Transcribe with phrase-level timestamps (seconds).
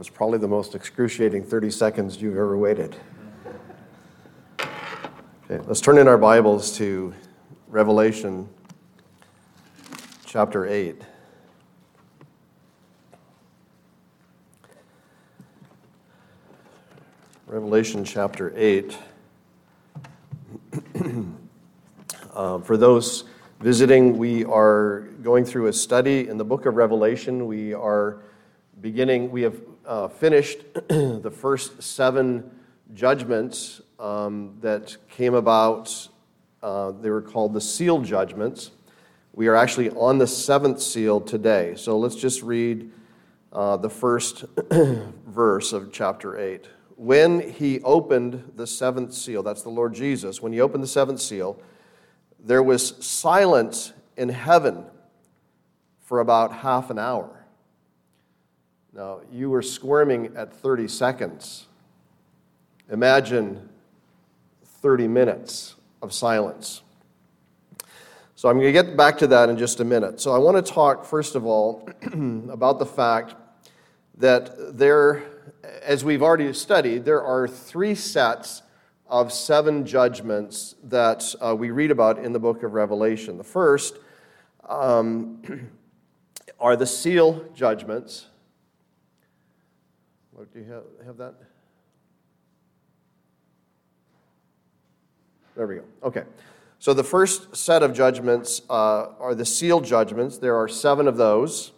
[0.00, 2.96] Was probably the most excruciating 30 seconds you've ever waited.
[4.58, 7.12] Okay, let's turn in our Bibles to
[7.68, 8.48] Revelation
[10.24, 11.02] chapter 8.
[17.46, 18.96] Revelation chapter 8.
[22.32, 23.24] uh, for those
[23.60, 27.46] visiting, we are going through a study in the book of Revelation.
[27.46, 28.22] We are
[28.80, 29.60] beginning, we have
[29.90, 32.48] uh, finished the first seven
[32.94, 36.08] judgments um, that came about.
[36.62, 38.70] Uh, they were called the seal judgments.
[39.32, 41.74] We are actually on the seventh seal today.
[41.76, 42.88] So let's just read
[43.52, 44.44] uh, the first
[45.26, 46.68] verse of chapter 8.
[46.94, 51.20] When he opened the seventh seal, that's the Lord Jesus, when he opened the seventh
[51.20, 51.60] seal,
[52.38, 54.84] there was silence in heaven
[56.00, 57.39] for about half an hour.
[58.92, 61.66] Now, you were squirming at 30 seconds.
[62.90, 63.68] Imagine
[64.64, 66.82] 30 minutes of silence.
[68.34, 70.20] So, I'm going to get back to that in just a minute.
[70.20, 71.88] So, I want to talk, first of all,
[72.50, 73.34] about the fact
[74.16, 75.22] that there,
[75.82, 78.62] as we've already studied, there are three sets
[79.06, 83.38] of seven judgments that uh, we read about in the book of Revelation.
[83.38, 83.98] The first
[84.68, 85.70] um,
[86.60, 88.26] are the seal judgments.
[90.44, 91.34] Do you have, have that?
[95.54, 95.82] There we go.
[96.02, 96.22] Okay.
[96.78, 100.38] So the first set of judgments uh, are the seal judgments.
[100.38, 101.72] There are seven of those.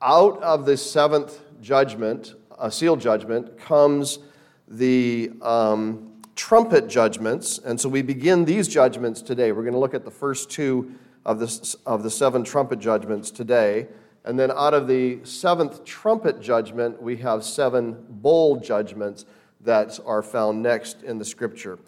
[0.00, 4.20] Out of the seventh judgment, a seal judgment, comes
[4.68, 7.58] the um, trumpet judgments.
[7.58, 9.50] And so we begin these judgments today.
[9.50, 10.94] We're going to look at the first two
[11.26, 13.88] of the, of the seven trumpet judgments today.
[14.24, 19.24] And then out of the seventh trumpet judgment, we have seven bowl judgments
[19.62, 21.78] that are found next in the scripture.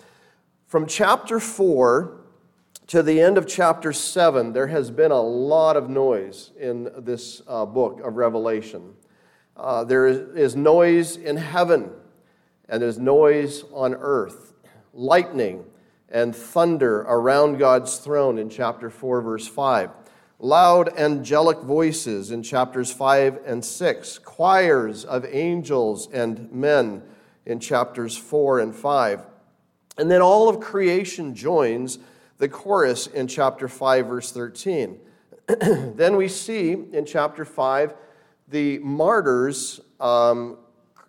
[0.67, 2.21] From chapter 4
[2.87, 7.43] to the end of chapter 7, there has been a lot of noise in this
[7.47, 8.95] uh, book of Revelation.
[9.57, 11.91] Uh, there is noise in heaven,
[12.69, 14.55] and there's noise on earth,
[14.95, 15.65] lightning
[16.09, 19.91] and thunder around God's throne in chapter 4, verse 5
[20.43, 27.01] loud angelic voices in chapters 5 and 6, choirs of angels and men
[27.47, 29.25] in chapters 4 and 5.
[29.99, 32.01] And then all of creation joins
[32.39, 34.99] the chorus in chapter 5, verse 13.
[35.95, 37.95] then we see in chapter 5
[38.49, 40.59] the martyrs, um,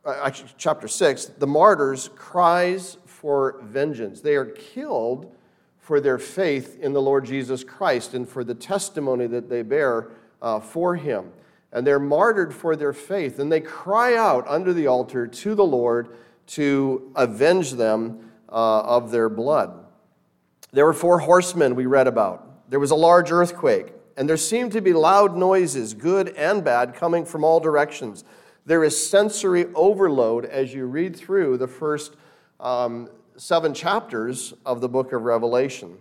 [0.06, 4.22] actually, chapter 6, the martyrs' cries for vengeance.
[4.22, 5.36] They are killed
[5.84, 10.12] for their faith in the Lord Jesus Christ and for the testimony that they bear
[10.42, 11.30] uh, for him.
[11.74, 15.66] And they're martyred for their faith, and they cry out under the altar to the
[15.66, 16.16] Lord
[16.48, 19.86] to avenge them uh, of their blood.
[20.72, 22.70] There were four horsemen we read about.
[22.70, 26.96] There was a large earthquake, and there seemed to be loud noises, good and bad,
[26.96, 28.24] coming from all directions.
[28.66, 32.16] There is sensory overload as you read through the first
[32.62, 35.98] um, seven chapters of the book of Revelation.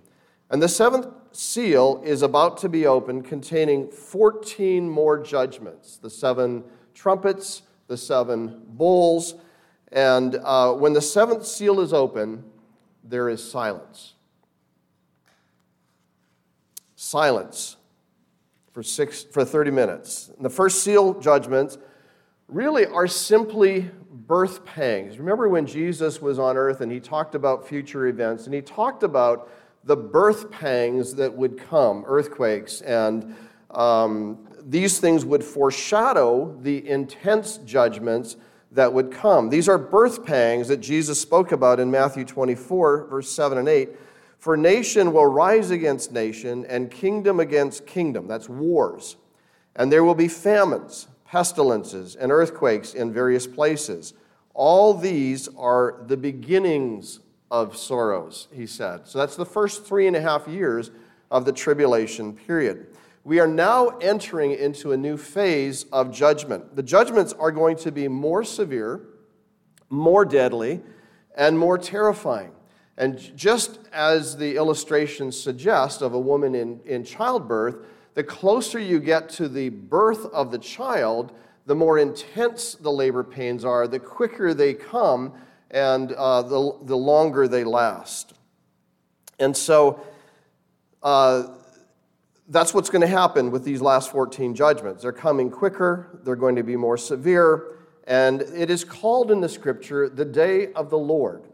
[0.50, 6.62] And the seventh seal is about to be opened, containing 14 more judgments the seven
[6.94, 9.34] trumpets, the seven bowls.
[9.90, 12.44] And uh, when the seventh seal is open,
[13.05, 14.14] there is silence.
[16.96, 17.76] Silence
[18.73, 20.31] for, six, for 30 minutes.
[20.37, 21.79] And the first seal judgments
[22.49, 25.19] really are simply birth pangs.
[25.19, 29.03] Remember when Jesus was on earth and he talked about future events and he talked
[29.03, 29.50] about
[29.85, 33.35] the birth pangs that would come, earthquakes, and
[33.70, 38.37] um, these things would foreshadow the intense judgments
[38.70, 39.49] that would come.
[39.49, 43.91] These are birth pangs that Jesus spoke about in Matthew 24, verse 7 and 8.
[44.38, 48.26] For nation will rise against nation, and kingdom against kingdom.
[48.26, 49.17] That's wars.
[49.76, 54.12] And there will be famines pestilences, and earthquakes in various places.
[54.52, 57.20] All these are the beginnings
[57.50, 59.08] of sorrows, he said.
[59.08, 60.90] So that's the first three and a half years
[61.31, 62.88] of the tribulation period.
[63.25, 66.76] We are now entering into a new phase of judgment.
[66.76, 69.00] The judgments are going to be more severe,
[69.88, 70.82] more deadly,
[71.34, 72.52] and more terrifying.
[72.99, 77.76] And just as the illustrations suggest of a woman in, in childbirth,
[78.14, 81.32] the closer you get to the birth of the child,
[81.67, 85.32] the more intense the labor pains are, the quicker they come,
[85.70, 88.35] and uh, the, the longer they last.
[89.38, 90.00] And so
[91.03, 91.44] uh,
[92.49, 95.03] that's what's going to happen with these last 14 judgments.
[95.03, 97.76] They're coming quicker, they're going to be more severe,
[98.06, 101.44] and it is called in the scripture the day of the Lord.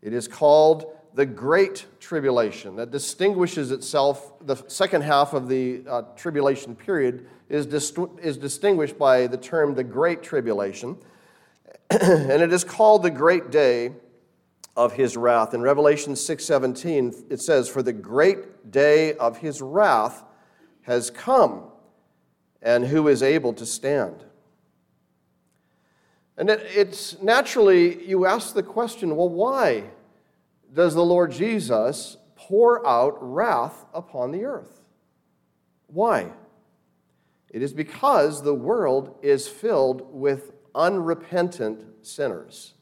[0.00, 2.76] It is called the Great Tribulation.
[2.76, 8.98] That distinguishes itself, the second half of the uh, tribulation period is, dist- is distinguished
[8.98, 10.96] by the term the Great Tribulation.
[11.90, 13.92] and it is called the Great Day
[14.76, 15.52] of his wrath.
[15.54, 20.22] In Revelation 6:17 it says for the great day of his wrath
[20.82, 21.64] has come
[22.62, 24.24] and who is able to stand.
[26.36, 29.84] And it, it's naturally you ask the question, well why
[30.72, 34.80] does the Lord Jesus pour out wrath upon the earth?
[35.88, 36.30] Why?
[37.50, 42.74] It is because the world is filled with unrepentant sinners.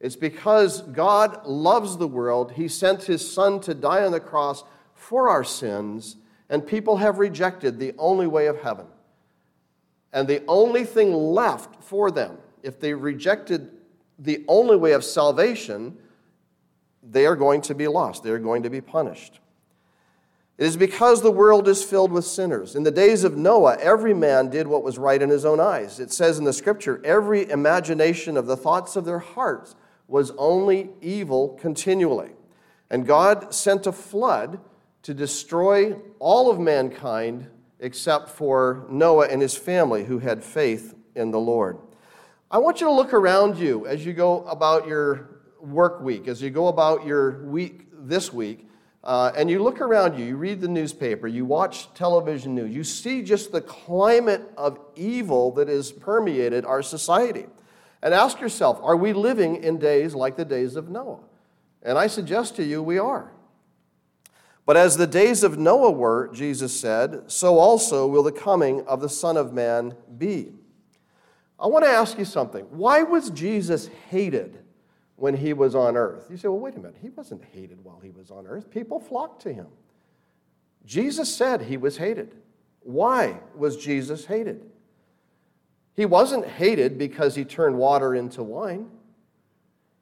[0.00, 2.52] It's because God loves the world.
[2.52, 6.16] He sent his son to die on the cross for our sins,
[6.48, 8.86] and people have rejected the only way of heaven.
[10.12, 13.70] And the only thing left for them, if they rejected
[14.18, 15.98] the only way of salvation,
[17.10, 18.22] they are going to be lost.
[18.22, 19.40] They are going to be punished.
[20.58, 22.76] It is because the world is filled with sinners.
[22.76, 26.00] In the days of Noah, every man did what was right in his own eyes.
[26.00, 29.74] It says in the scripture, every imagination of the thoughts of their hearts
[30.08, 32.30] was only evil continually.
[32.90, 34.60] And God sent a flood
[35.02, 37.48] to destroy all of mankind
[37.78, 41.76] except for Noah and his family who had faith in the Lord.
[42.50, 46.42] I want you to look around you as you go about your work week, as
[46.42, 48.68] you go about your week this week,
[49.04, 52.82] uh, and you look around you, you read the newspaper, you watch television news, you
[52.82, 57.46] see just the climate of evil that has permeated our society.
[58.02, 61.20] And ask yourself, are we living in days like the days of Noah?
[61.82, 63.32] And I suggest to you, we are.
[64.66, 69.00] But as the days of Noah were, Jesus said, so also will the coming of
[69.00, 70.52] the Son of Man be.
[71.58, 72.64] I want to ask you something.
[72.70, 74.58] Why was Jesus hated
[75.16, 76.26] when he was on earth?
[76.30, 76.96] You say, well, wait a minute.
[77.00, 78.70] He wasn't hated while he was on earth.
[78.70, 79.66] People flocked to him.
[80.84, 82.34] Jesus said he was hated.
[82.80, 84.62] Why was Jesus hated?
[85.94, 88.88] He wasn't hated because he turned water into wine.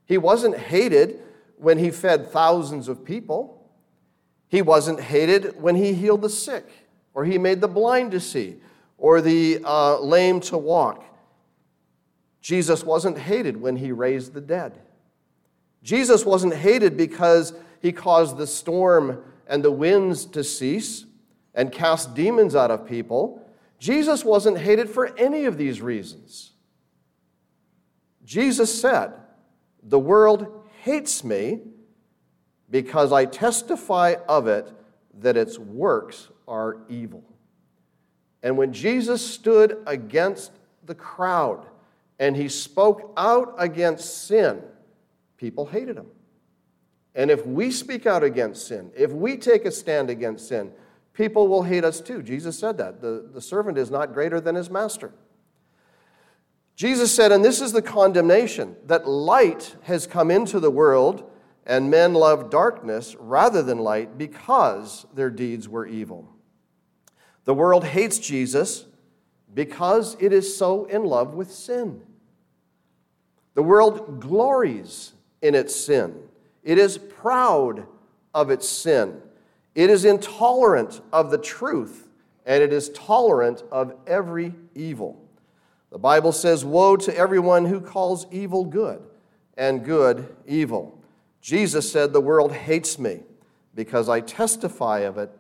[0.07, 1.21] He wasn't hated
[1.57, 3.71] when he fed thousands of people.
[4.49, 6.69] He wasn't hated when he healed the sick,
[7.15, 8.57] or he made the blind to see,
[8.99, 11.05] or the uh, lame to walk.
[12.41, 14.79] Jesus wasn't hated when he raised the dead.
[15.85, 21.05] Jesus wasn't hated because he caused the storm and the winds to cease
[21.55, 23.47] and cast demons out of people.
[23.79, 26.53] Jesus wasn't hated for any of these reasons.
[28.25, 29.13] Jesus said,
[29.83, 31.61] The world hates me
[32.71, 34.73] because I testify of it
[35.21, 37.23] that its works are evil.
[38.43, 40.53] And when Jesus stood against
[40.87, 41.67] the crowd
[42.19, 44.63] and he spoke out against sin,
[45.37, 46.07] people hated him.
[47.15, 50.73] And if we speak out against sin, if we take a stand against sin,
[51.13, 52.23] people will hate us too.
[52.23, 53.01] Jesus said that.
[53.01, 55.13] The, the servant is not greater than his master.
[56.77, 61.31] Jesus said, and this is the condemnation, that light has come into the world,
[61.65, 66.29] and men love darkness rather than light because their deeds were evil.
[67.45, 68.87] The world hates Jesus
[69.53, 72.03] because it is so in love with sin.
[73.55, 75.13] The world glories
[75.45, 76.15] in its sin,
[76.63, 77.87] it is proud
[78.33, 79.21] of its sin.
[79.75, 82.09] It is intolerant of the truth,
[82.47, 85.21] and it is tolerant of every evil.
[85.91, 89.03] The Bible says, Woe to everyone who calls evil good
[89.57, 90.99] and good evil.
[91.41, 93.21] Jesus said, The world hates me
[93.75, 95.31] because I testify of it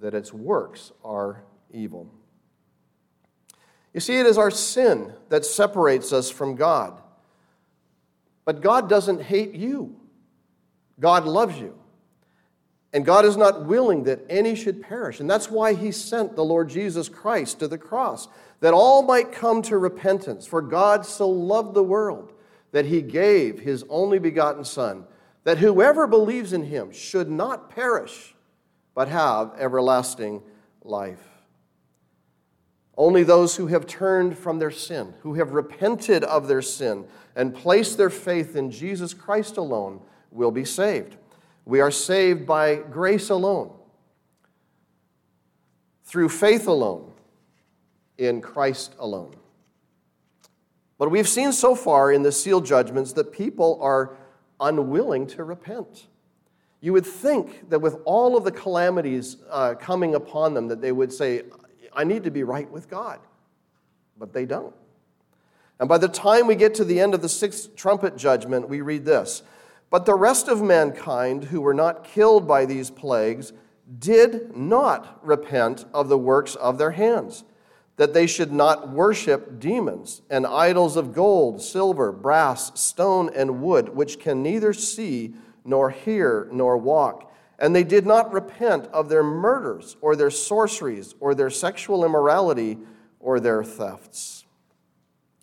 [0.00, 2.10] that its works are evil.
[3.94, 7.01] You see, it is our sin that separates us from God.
[8.44, 9.96] But God doesn't hate you,
[10.98, 11.78] God loves you.
[12.94, 15.18] And God is not willing that any should perish.
[15.18, 18.28] And that's why he sent the Lord Jesus Christ to the cross,
[18.60, 20.46] that all might come to repentance.
[20.46, 22.34] For God so loved the world
[22.72, 25.04] that he gave his only begotten Son,
[25.44, 28.34] that whoever believes in him should not perish,
[28.94, 30.42] but have everlasting
[30.82, 31.31] life.
[32.96, 37.54] Only those who have turned from their sin, who have repented of their sin, and
[37.54, 41.16] placed their faith in Jesus Christ alone will be saved.
[41.64, 43.72] We are saved by grace alone,
[46.04, 47.12] through faith alone,
[48.18, 49.34] in Christ alone.
[50.98, 54.16] But we've seen so far in the seal judgments that people are
[54.60, 56.06] unwilling to repent.
[56.80, 60.92] You would think that with all of the calamities uh, coming upon them, that they
[60.92, 61.42] would say,
[61.94, 63.20] I need to be right with God.
[64.18, 64.74] But they don't.
[65.80, 68.80] And by the time we get to the end of the sixth trumpet judgment, we
[68.80, 69.42] read this
[69.90, 73.52] But the rest of mankind who were not killed by these plagues
[73.98, 77.44] did not repent of the works of their hands,
[77.96, 83.88] that they should not worship demons and idols of gold, silver, brass, stone, and wood,
[83.90, 85.34] which can neither see
[85.64, 87.31] nor hear nor walk.
[87.62, 92.76] And they did not repent of their murders or their sorceries or their sexual immorality
[93.20, 94.44] or their thefts.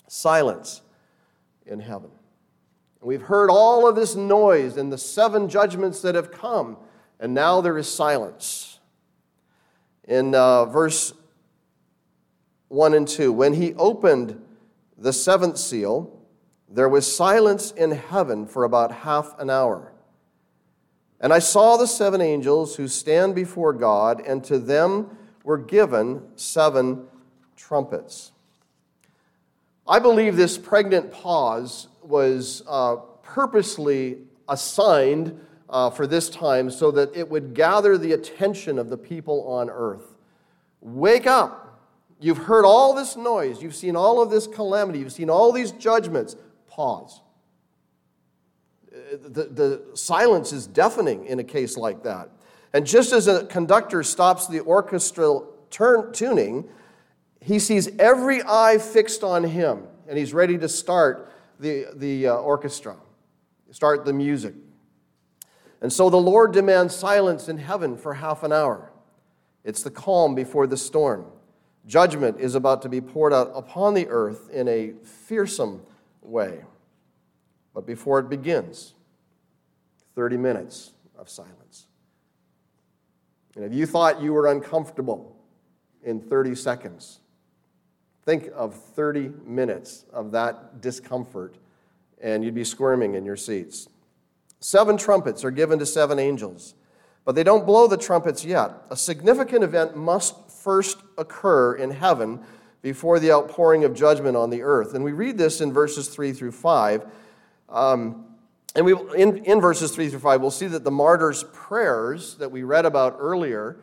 [0.08, 0.82] Silence
[1.66, 2.12] in heaven.
[3.02, 6.78] We've heard all of this noise and the seven judgments that have come
[7.20, 8.80] and now there is silence.
[10.08, 11.14] In uh, verse
[12.70, 14.42] 1 and 2, when he opened
[14.98, 16.20] the seventh seal,
[16.70, 19.92] there was silence in heaven for about half an hour.
[21.22, 26.22] And I saw the seven angels who stand before God, and to them were given
[26.36, 27.08] seven
[27.56, 28.32] trumpets.
[29.88, 37.16] I believe this pregnant pause was uh, purposely assigned uh, for this time so that
[37.16, 40.16] it would gather the attention of the people on earth.
[40.82, 41.82] Wake up.
[42.20, 43.62] You've heard all this noise.
[43.62, 45.00] You've seen all of this calamity.
[45.00, 46.36] You've seen all these judgments.
[46.68, 47.22] Pause.
[49.12, 52.30] The, the silence is deafening in a case like that.
[52.74, 56.70] And just as a conductor stops the orchestral turn, tuning,
[57.42, 62.36] he sees every eye fixed on him, and he's ready to start the, the uh,
[62.36, 62.96] orchestra,
[63.72, 64.54] start the music.
[65.82, 68.92] And so the Lord demands silence in heaven for half an hour.
[69.64, 71.26] It's the calm before the storm.
[71.86, 75.82] Judgment is about to be poured out upon the earth in a fearsome
[76.22, 76.64] way.
[77.74, 78.94] But before it begins,
[80.20, 81.88] 30 minutes of silence.
[83.56, 85.34] And if you thought you were uncomfortable
[86.04, 87.22] in 30 seconds,
[88.26, 91.56] think of 30 minutes of that discomfort,
[92.22, 93.88] and you'd be squirming in your seats.
[94.60, 96.76] Seven trumpets are given to seven angels,
[97.24, 98.72] but they don't blow the trumpets yet.
[98.92, 102.42] A significant event must first occur in heaven
[102.82, 104.96] before the outpouring of judgment on the earth.
[104.96, 107.06] And we read this in verses 3 through 5.
[107.70, 108.26] Um,
[108.76, 112.52] and we, in, in verses 3 through 5, we'll see that the martyrs' prayers that
[112.52, 113.80] we read about earlier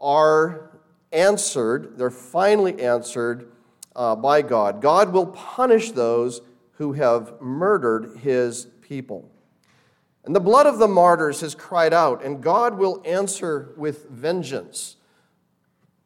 [0.00, 0.70] are
[1.12, 3.50] answered, they're finally answered
[3.96, 4.80] uh, by God.
[4.80, 6.40] God will punish those
[6.72, 9.28] who have murdered his people.
[10.24, 14.96] And the blood of the martyrs has cried out, and God will answer with vengeance.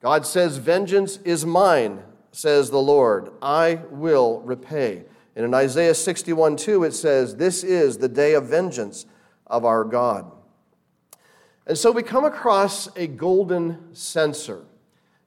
[0.00, 3.30] God says, Vengeance is mine, says the Lord.
[3.42, 5.04] I will repay.
[5.34, 9.06] And in Isaiah 61 2, it says, This is the day of vengeance
[9.46, 10.30] of our God.
[11.66, 14.64] And so we come across a golden censer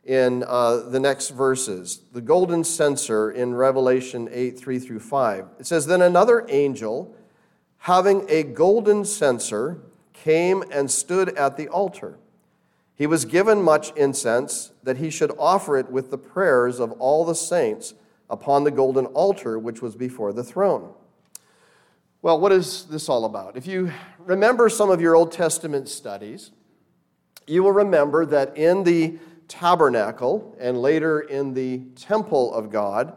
[0.04, 2.02] in uh, the next verses.
[2.12, 5.48] The golden censer in Revelation 8 3 through 5.
[5.60, 7.16] It says, Then another angel
[7.86, 9.78] having a golden censer,
[10.12, 12.18] came and stood at the altar.
[12.96, 17.24] He was given much incense that he should offer it with the prayers of all
[17.24, 17.94] the saints
[18.30, 20.94] upon the golden altar which was before the throne.
[22.22, 23.56] Well, what is this all about?
[23.56, 26.52] If you remember some of your Old Testament studies,
[27.46, 33.14] you will remember that in the tabernacle and later in the temple of God,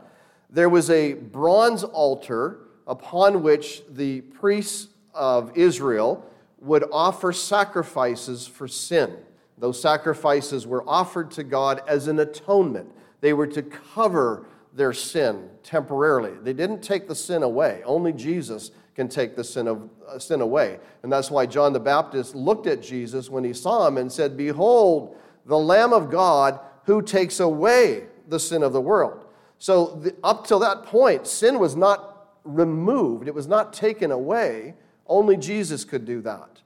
[0.50, 6.24] there was a bronze altar upon which the priests of Israel
[6.60, 9.16] would offer sacrifices for sin.
[9.58, 12.90] Those sacrifices were offered to God as an atonement.
[13.20, 14.46] They were to cover
[14.78, 16.32] their sin temporarily.
[16.40, 17.82] They didn't take the sin away.
[17.84, 20.78] Only Jesus can take the sin, of, uh, sin away.
[21.02, 24.36] And that's why John the Baptist looked at Jesus when he saw him and said,
[24.36, 25.16] Behold,
[25.46, 29.24] the Lamb of God who takes away the sin of the world.
[29.58, 34.74] So, the, up till that point, sin was not removed, it was not taken away.
[35.08, 36.62] Only Jesus could do that.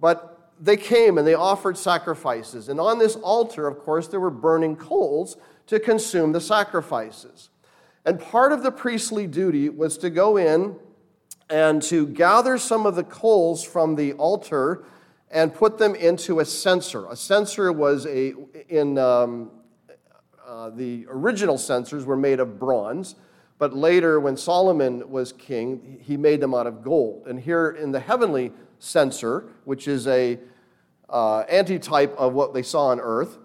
[0.00, 2.68] But they came and they offered sacrifices.
[2.68, 7.50] And on this altar, of course, there were burning coals to consume the sacrifices.
[8.04, 10.76] And part of the priestly duty was to go in
[11.48, 14.84] and to gather some of the coals from the altar
[15.30, 17.06] and put them into a censer.
[17.08, 18.34] A censer was a,
[18.68, 19.50] in um,
[20.46, 23.16] uh, the original censers were made of bronze.
[23.58, 27.26] But later, when Solomon was king, he made them out of gold.
[27.26, 30.38] And here in the heavenly censer, which is a
[31.08, 33.38] uh, antitype of what they saw on earth,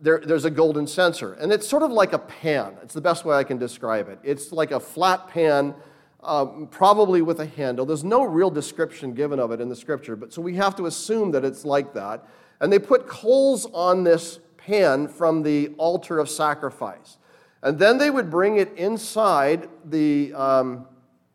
[0.00, 1.34] there, there's a golden censer.
[1.34, 2.76] And it's sort of like a pan.
[2.82, 4.18] It's the best way I can describe it.
[4.22, 5.74] It's like a flat pan,
[6.22, 7.86] um, probably with a handle.
[7.86, 10.86] There's no real description given of it in the scripture, but so we have to
[10.86, 12.26] assume that it's like that.
[12.60, 17.18] And they put coals on this pan from the altar of sacrifice.
[17.62, 20.86] And then they would bring it inside the, um,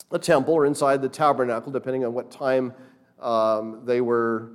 [0.10, 2.74] the temple or inside the tabernacle, depending on what time
[3.20, 4.52] um, they were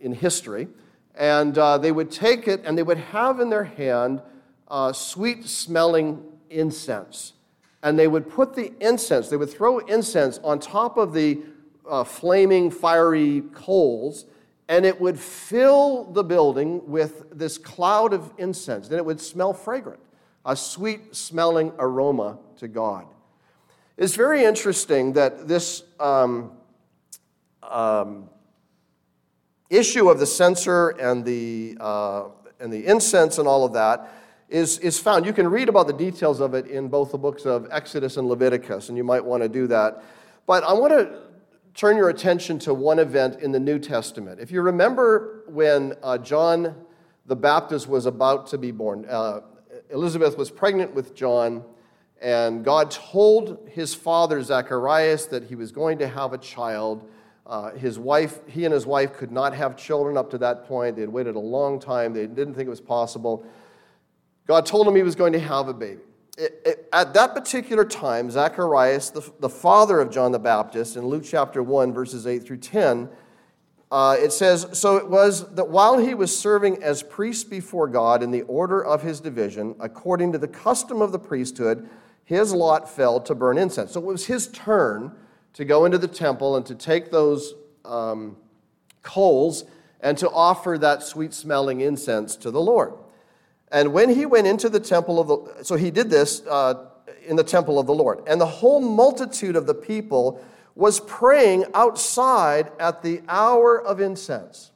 [0.00, 0.68] in history.
[1.14, 4.22] And uh, they would take it and they would have in their hand
[4.68, 7.34] uh, sweet smelling incense.
[7.82, 11.40] And they would put the incense, they would throw incense on top of the
[11.88, 14.24] uh, flaming, fiery coals,
[14.68, 18.88] and it would fill the building with this cloud of incense.
[18.88, 20.00] Then it would smell fragrant,
[20.46, 23.06] a sweet smelling aroma to God.
[23.96, 26.52] It's very interesting that this um,
[27.62, 28.28] um,
[29.76, 32.24] issue of the censer and the, uh,
[32.60, 34.12] and the incense and all of that
[34.48, 35.26] is, is found.
[35.26, 38.28] You can read about the details of it in both the books of Exodus and
[38.28, 40.02] Leviticus, and you might want to do that.
[40.46, 41.18] But I want to
[41.74, 44.38] turn your attention to one event in the New Testament.
[44.40, 46.74] If you remember when uh, John
[47.26, 49.40] the Baptist was about to be born, uh,
[49.90, 51.64] Elizabeth was pregnant with John,
[52.20, 57.08] and God told his father Zacharias that he was going to have a child.
[57.46, 60.96] Uh, his wife, he and his wife could not have children up to that point.
[60.96, 62.12] They had waited a long time.
[62.12, 63.46] They didn't think it was possible.
[64.46, 66.02] God told him he was going to have a baby
[66.36, 71.06] it, it, at that particular time, Zacharias, the, the father of John the Baptist, in
[71.06, 73.08] Luke chapter 1, verses 8 through 10,
[73.92, 78.22] uh, it says, So it was that while he was serving as priest before God
[78.22, 81.88] in the order of his division, according to the custom of the priesthood,
[82.24, 83.92] his lot fell to burn incense.
[83.92, 85.12] So it was his turn
[85.54, 88.36] to go into the temple and to take those um,
[89.02, 89.64] coals
[90.00, 92.92] and to offer that sweet smelling incense to the Lord.
[93.72, 96.86] And when he went into the temple of the, so he did this uh,
[97.26, 98.20] in the temple of the Lord.
[98.26, 104.72] And the whole multitude of the people was praying outside at the hour of incense.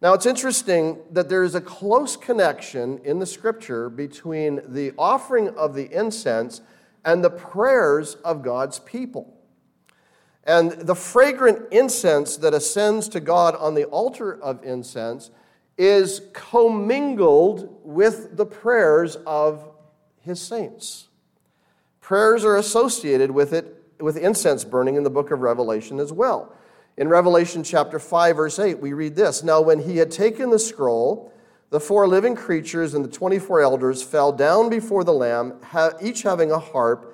[0.00, 5.48] Now, it's interesting that there is a close connection in the scripture between the offering
[5.50, 6.60] of the incense
[7.04, 9.33] and the prayers of God's people.
[10.46, 15.30] And the fragrant incense that ascends to God on the altar of incense
[15.78, 19.68] is commingled with the prayers of
[20.20, 21.08] his saints.
[22.00, 26.54] Prayers are associated with it, with incense burning in the book of Revelation as well.
[26.96, 30.58] In Revelation chapter 5, verse 8, we read this Now, when he had taken the
[30.58, 31.32] scroll,
[31.70, 35.54] the four living creatures and the 24 elders fell down before the Lamb,
[36.00, 37.13] each having a harp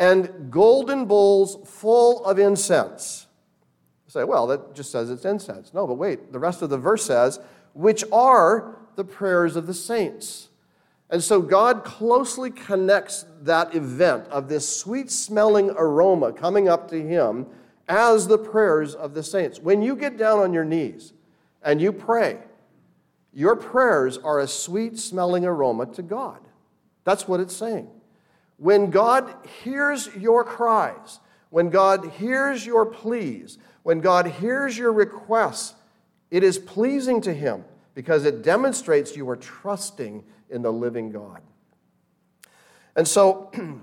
[0.00, 3.26] and golden bowls full of incense.
[4.06, 5.72] You say, well, that just says it's incense.
[5.74, 7.38] No, but wait, the rest of the verse says,
[7.74, 10.48] which are the prayers of the saints.
[11.10, 17.00] And so God closely connects that event of this sweet smelling aroma coming up to
[17.00, 17.46] Him
[17.86, 19.58] as the prayers of the saints.
[19.60, 21.12] When you get down on your knees
[21.62, 22.38] and you pray,
[23.34, 26.38] your prayers are a sweet smelling aroma to God.
[27.04, 27.88] That's what it's saying.
[28.60, 31.18] When God hears your cries,
[31.48, 35.74] when God hears your pleas, when God hears your requests,
[36.30, 41.40] it is pleasing to him because it demonstrates you are trusting in the living God.
[42.96, 43.50] And so,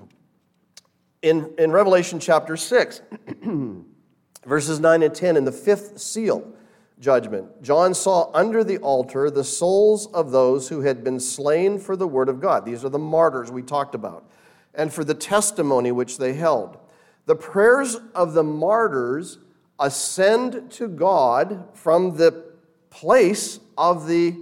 [1.24, 3.02] in, in Revelation chapter 6,
[4.46, 6.54] verses 9 and 10, in the fifth seal
[7.00, 11.96] judgment, John saw under the altar the souls of those who had been slain for
[11.96, 12.64] the word of God.
[12.64, 14.30] These are the martyrs we talked about,
[14.78, 16.78] and for the testimony which they held.
[17.26, 19.40] The prayers of the martyrs
[19.80, 22.46] ascend to God from the
[22.90, 24.36] place of the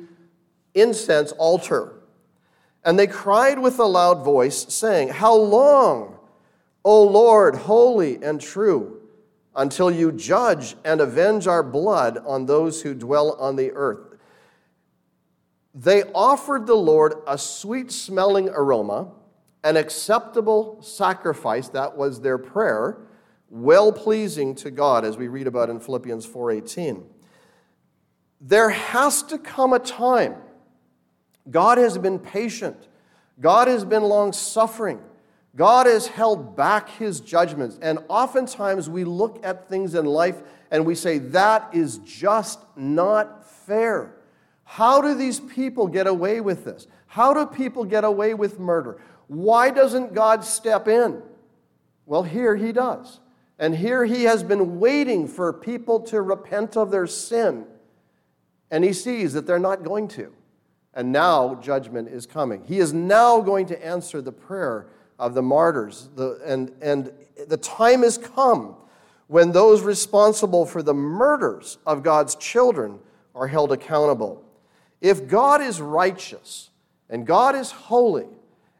[0.76, 1.94] incense altar.
[2.84, 6.20] And they cried with a loud voice, saying, How long,
[6.84, 9.02] O Lord, holy and true,
[9.56, 14.16] until you judge and avenge our blood on those who dwell on the earth?
[15.74, 19.08] They offered the Lord a sweet smelling aroma,
[19.66, 23.00] an acceptable sacrifice, that was their prayer
[23.50, 27.04] well pleasing to God, as we read about in Philippians 4:18.
[28.42, 30.36] There has to come a time.
[31.50, 32.88] God has been patient.
[33.40, 35.00] God has been long suffering.
[35.56, 37.80] God has held back his judgments.
[37.82, 43.48] And oftentimes we look at things in life and we say, that is just not
[43.48, 44.16] fair.
[44.64, 46.88] How do these people get away with this?
[47.16, 48.98] How do people get away with murder?
[49.28, 51.24] Why doesn't God step in?
[52.06, 53.22] Well, here he does.
[53.58, 57.68] And here he has been waiting for people to repent of their sin.
[58.70, 60.34] And he sees that they're not going to.
[60.94, 62.66] And now judgment is coming.
[62.66, 66.10] He is now going to answer the prayer of the martyrs.
[66.18, 67.14] The, and, and
[67.48, 68.76] the time has come
[69.28, 73.00] when those responsible for the murders of God's children
[73.34, 74.44] are held accountable.
[75.00, 76.72] If God is righteous
[77.10, 78.28] and God is holy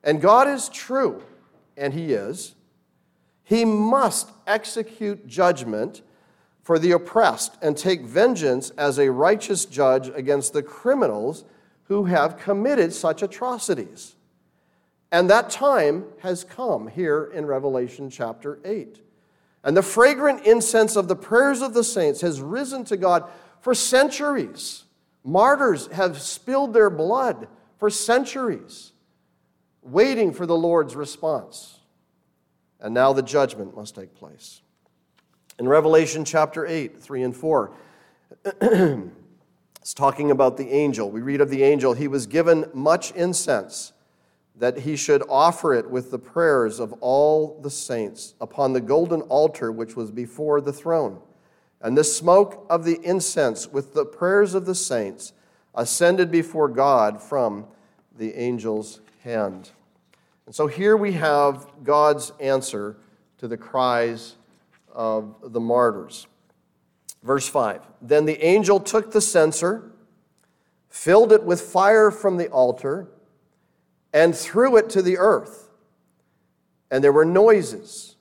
[0.06, 1.24] and God is true,
[1.76, 2.54] and He is,
[3.44, 6.04] He must execute judgment
[6.62, 11.44] for the oppressed and take vengeance as a righteous judge against the criminals
[11.86, 14.16] who have committed such atrocities.
[15.12, 19.02] And that time has come here in Revelation chapter 8.
[19.64, 23.30] And the fragrant incense of the prayers of the saints has risen to God
[23.62, 24.84] for centuries.
[25.24, 28.92] Martyrs have spilled their blood for centuries,
[29.82, 31.80] waiting for the Lord's response.
[32.80, 34.62] And now the judgment must take place.
[35.58, 37.72] In Revelation chapter 8, 3 and 4,
[38.62, 41.10] it's talking about the angel.
[41.10, 43.94] We read of the angel, he was given much incense
[44.58, 49.22] that he should offer it with the prayers of all the saints upon the golden
[49.24, 51.20] altar which was before the throne.
[51.82, 55.34] And the smoke of the incense with the prayers of the saints
[55.76, 57.66] ascended before God from
[58.18, 59.70] the angel's hand.
[60.46, 62.98] And so here we have God's answer
[63.38, 64.36] to the cries
[64.94, 66.28] of the martyrs.
[67.24, 69.92] Verse 5 Then the angel took the censer,
[70.90, 73.08] filled it with fire from the altar,
[74.14, 75.70] and threw it to the earth.
[76.92, 78.16] And there were noises,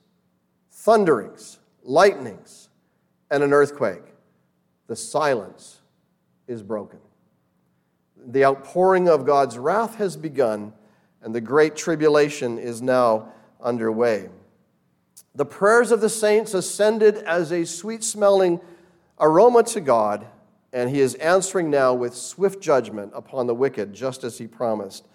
[0.71, 2.69] thunderings, lightnings,
[3.29, 4.03] and an earthquake.
[4.87, 5.79] The silence
[6.47, 6.99] is broken.
[8.27, 10.73] The outpouring of God's wrath has begun,
[11.21, 14.29] and the great tribulation is now underway.
[15.35, 18.61] The prayers of the saints ascended as a sweet smelling
[19.19, 20.25] aroma to God,
[20.73, 25.05] and he is answering now with swift judgment upon the wicked, just as he promised.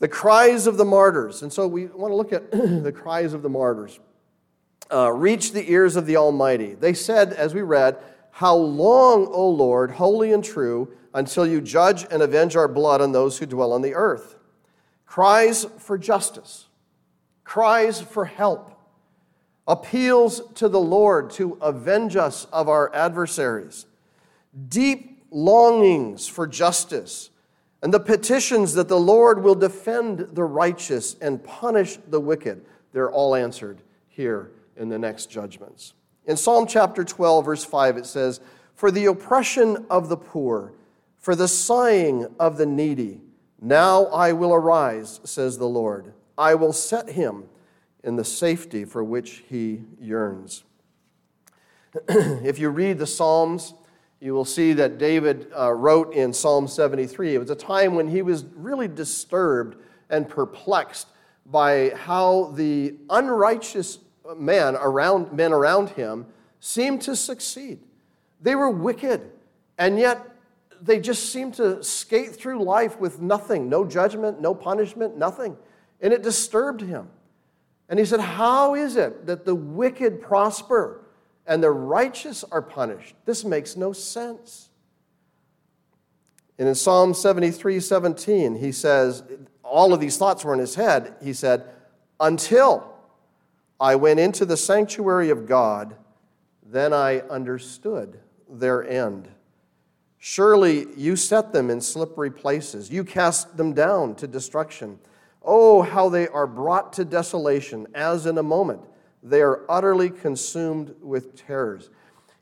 [0.00, 2.50] The cries of the martyrs, and so we want to look at
[2.82, 3.98] the cries of the martyrs,
[4.92, 6.74] uh, reached the ears of the Almighty.
[6.74, 7.98] They said, as we read,
[8.38, 13.10] How long, O Lord, holy and true, until you judge and avenge our blood on
[13.10, 14.36] those who dwell on the earth?
[15.06, 16.68] Cries for justice,
[17.42, 18.80] cries for help,
[19.66, 23.86] appeals to the Lord to avenge us of our adversaries,
[24.68, 27.30] deep longings for justice
[27.82, 33.10] and the petitions that the Lord will defend the righteous and punish the wicked, they're
[33.10, 35.94] all answered here in the next judgments.
[36.28, 38.40] In Psalm chapter 12, verse 5, it says,
[38.74, 40.74] For the oppression of the poor,
[41.16, 43.22] for the sighing of the needy,
[43.62, 46.12] now I will arise, says the Lord.
[46.36, 47.44] I will set him
[48.04, 50.64] in the safety for which he yearns.
[52.08, 53.72] if you read the Psalms,
[54.20, 57.36] you will see that David uh, wrote in Psalm 73.
[57.36, 59.76] It was a time when he was really disturbed
[60.10, 61.08] and perplexed
[61.46, 64.00] by how the unrighteous
[64.36, 66.26] men around, men around him
[66.60, 67.80] seemed to succeed.
[68.40, 69.30] They were wicked,
[69.78, 70.26] and yet
[70.80, 75.56] they just seemed to skate through life with nothing no judgment, no punishment, nothing.
[76.00, 77.08] And it disturbed him.
[77.88, 81.02] And he said, How is it that the wicked prosper?
[81.48, 83.16] and the righteous are punished.
[83.24, 84.68] This makes no sense.
[86.58, 89.24] And in Psalm 73 17, he says,
[89.64, 91.14] all of these thoughts were in his head.
[91.22, 91.64] He said,
[92.20, 92.94] Until
[93.80, 95.96] I went into the sanctuary of God,
[96.64, 99.28] then I understood their end.
[100.18, 104.98] Surely you set them in slippery places, you cast them down to destruction.
[105.42, 108.82] Oh, how they are brought to desolation as in a moment.
[109.22, 111.90] They are utterly consumed with terrors.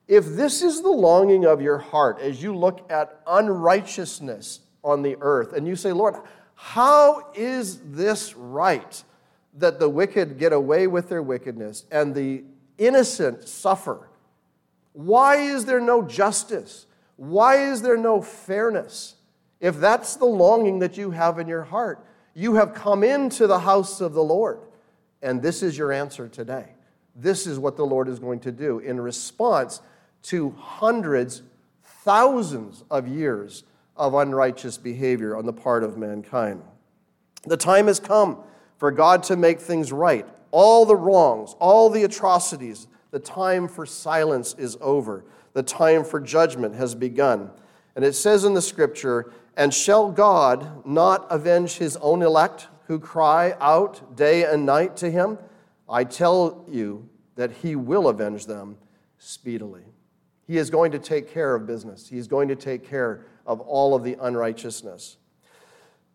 [0.09, 5.17] If this is the longing of your heart as you look at unrighteousness on the
[5.21, 6.15] earth and you say, Lord,
[6.55, 9.03] how is this right
[9.57, 12.45] that the wicked get away with their wickedness and the
[12.79, 14.09] innocent suffer?
[14.93, 16.87] Why is there no justice?
[17.17, 19.17] Why is there no fairness?
[19.61, 23.61] If that's the longing that you have in your heart, you have come into the
[23.61, 24.61] house of the Lord.
[25.23, 26.69] And this is your answer today.
[27.15, 29.81] This is what the Lord is going to do in response
[30.25, 31.43] to hundreds,
[31.83, 33.65] thousands of years
[33.97, 36.63] of unrighteous behavior on the part of mankind.
[37.45, 38.39] The time has come
[38.79, 40.27] for God to make things right.
[40.51, 45.25] All the wrongs, all the atrocities, the time for silence is over.
[45.53, 47.51] The time for judgment has begun.
[47.95, 52.99] And it says in the scripture, And shall God not avenge his own elect who
[52.99, 55.39] cry out day and night to him?
[55.89, 58.77] I tell you that he will avenge them
[59.19, 59.85] speedily.
[60.47, 63.61] He is going to take care of business, he is going to take care of
[63.61, 65.17] all of the unrighteousness.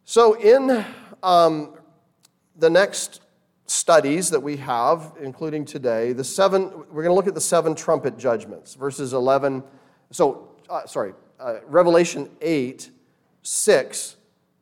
[0.04, 0.86] So, in
[1.24, 1.76] um,
[2.56, 3.22] the next
[3.66, 7.74] studies that we have, including today, the seven, we're going to look at the seven
[7.74, 9.64] trumpet judgments, verses 11.
[10.12, 12.92] So, uh, sorry, uh, Revelation 8,
[13.44, 14.18] 6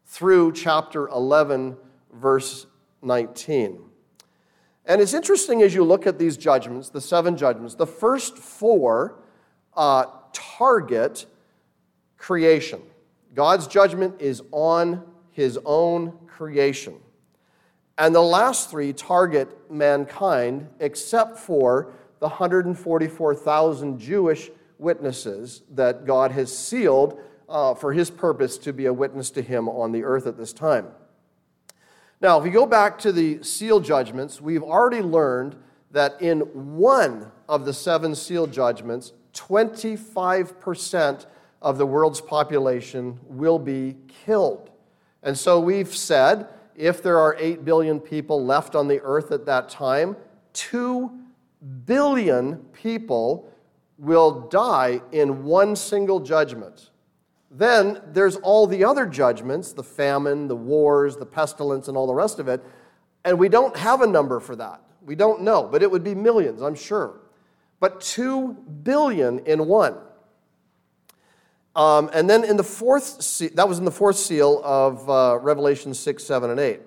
[0.05, 1.75] through chapter 11,
[2.13, 2.67] verse
[3.01, 3.79] 19.
[4.85, 9.19] And it's interesting as you look at these judgments, the seven judgments, the first four
[9.75, 11.27] uh, target
[12.17, 12.81] creation.
[13.35, 16.95] God's judgment is on his own creation.
[17.99, 26.57] And the last three target mankind, except for the 144,000 Jewish witnesses that God has
[26.57, 30.37] sealed uh, for his purpose to be a witness to him on the earth at
[30.37, 30.87] this time.
[32.21, 35.57] Now, if we go back to the seal judgments, we've already learned
[35.91, 36.39] that in
[36.77, 41.25] one of the seven seal judgments, 25%
[41.61, 44.69] of the world's population will be killed.
[45.21, 46.47] And so we've said
[46.79, 50.15] if there are 8 billion people left on the earth at that time,
[50.53, 51.11] 2
[51.85, 53.51] billion people
[53.97, 56.91] will die in one single judgment.
[57.51, 62.13] Then there's all the other judgments the famine, the wars, the pestilence, and all the
[62.13, 62.63] rest of it.
[63.25, 64.81] And we don't have a number for that.
[65.01, 67.19] We don't know, but it would be millions, I'm sure.
[67.81, 69.95] But 2 billion in one.
[71.79, 75.39] Um, and then in the fourth, seal, that was in the fourth seal of uh,
[75.41, 76.81] Revelation 6, 7, and 8.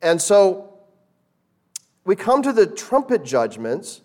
[0.00, 0.72] And so
[2.06, 4.00] we come to the trumpet judgments,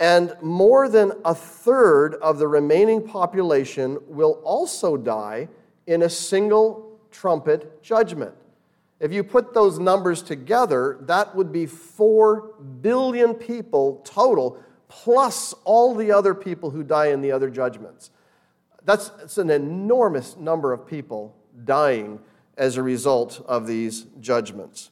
[0.00, 5.48] and more than a third of the remaining population will also die
[5.86, 8.32] in a single trumpet judgment.
[9.00, 15.94] If you put those numbers together, that would be 4 billion people total, plus all
[15.94, 18.12] the other people who die in the other judgments.
[18.86, 22.20] That's, that's an enormous number of people dying
[22.56, 24.90] as a result of these judgments.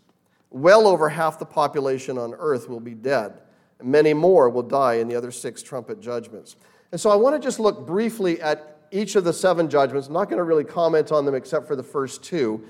[0.50, 3.40] Well over half the population on earth will be dead.
[3.82, 6.56] Many more will die in the other six trumpet judgments.
[6.92, 10.08] And so I want to just look briefly at each of the seven judgments.
[10.08, 12.64] I'm not going to really comment on them except for the first two.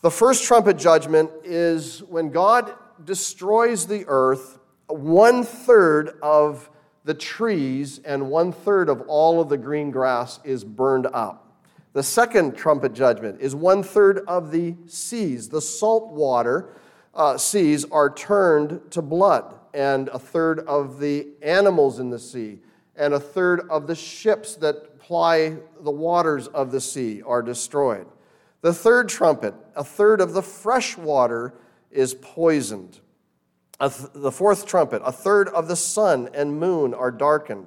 [0.00, 6.70] The first trumpet judgment is when God destroys the earth, one third of
[7.08, 11.56] the trees and one third of all of the green grass is burned up.
[11.94, 16.74] The second trumpet judgment is one third of the seas, the salt water
[17.14, 22.58] uh, seas, are turned to blood and a third of the animals in the sea,
[22.94, 28.06] and a third of the ships that ply the waters of the sea are destroyed.
[28.60, 31.54] The third trumpet, a third of the fresh water
[31.90, 33.00] is poisoned.
[33.80, 37.66] Th- the fourth trumpet, a third of the sun and moon are darkened.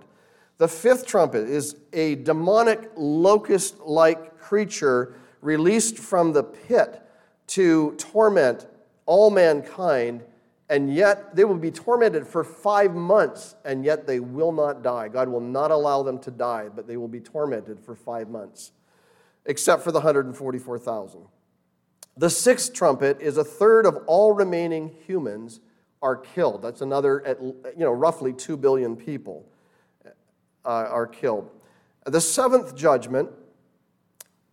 [0.57, 7.01] The fifth trumpet is a demonic locust like creature released from the pit
[7.47, 8.67] to torment
[9.05, 10.23] all mankind
[10.71, 15.09] and yet they will be tormented for five months, and yet they will not die.
[15.09, 18.71] God will not allow them to die, but they will be tormented for five months,
[19.45, 21.25] except for the 144,000.
[22.15, 25.59] The sixth trumpet is a third of all remaining humans
[26.01, 26.61] are killed.
[26.61, 29.45] That's another, you know, roughly 2 billion people
[30.65, 31.49] uh, are killed.
[32.05, 33.29] The seventh judgment,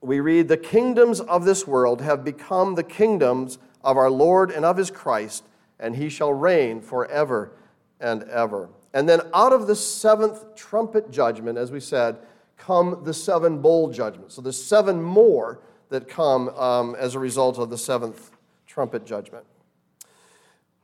[0.00, 4.64] we read, The kingdoms of this world have become the kingdoms of our Lord and
[4.64, 5.44] of his Christ
[5.80, 7.52] and he shall reign forever
[8.00, 8.68] and ever.
[8.94, 12.18] And then out of the seventh trumpet judgment, as we said,
[12.56, 14.34] come the seven bowl judgments.
[14.34, 18.30] So there's seven more that come um, as a result of the seventh
[18.66, 19.44] trumpet judgment.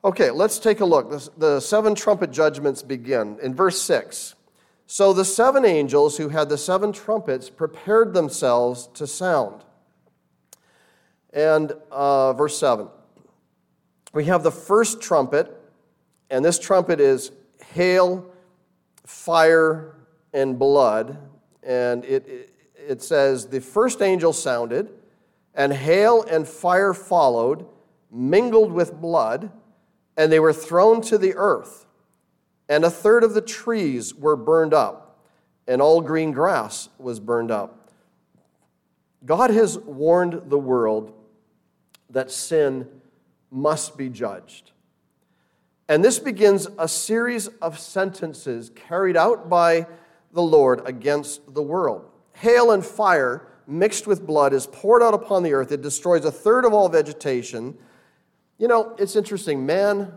[0.05, 1.11] Okay, let's take a look.
[1.39, 4.35] The, seven trumpet judgments begin in verse 6.
[4.87, 9.65] So the seven angels who had the seven trumpets prepared themselves to sound.
[11.33, 12.89] And uh, verse 7
[14.13, 15.51] we have the first trumpet,
[16.31, 17.33] and this trumpet is
[17.73, 18.25] hail,
[19.05, 19.97] fire,
[20.33, 21.19] and blood.
[21.65, 24.91] And it, it says, The first angel sounded,
[25.55, 27.67] and hail and fire followed,
[28.13, 29.51] mingled with blood,
[30.17, 31.87] and they were thrown to the earth.
[32.69, 35.19] And a third of the trees were burned up,
[35.67, 37.91] and all green grass was burned up.
[39.25, 41.13] God has warned the world
[42.11, 42.89] that sin
[43.51, 44.73] must be judged.
[45.89, 49.87] And this begins a series of sentences carried out by
[50.33, 52.07] the Lord against the world.
[52.35, 55.73] Hail and fire mixed with blood is poured out upon the earth.
[55.73, 57.77] It destroys a third of all vegetation.
[58.59, 59.67] You know, it's interesting.
[59.67, 60.13] Man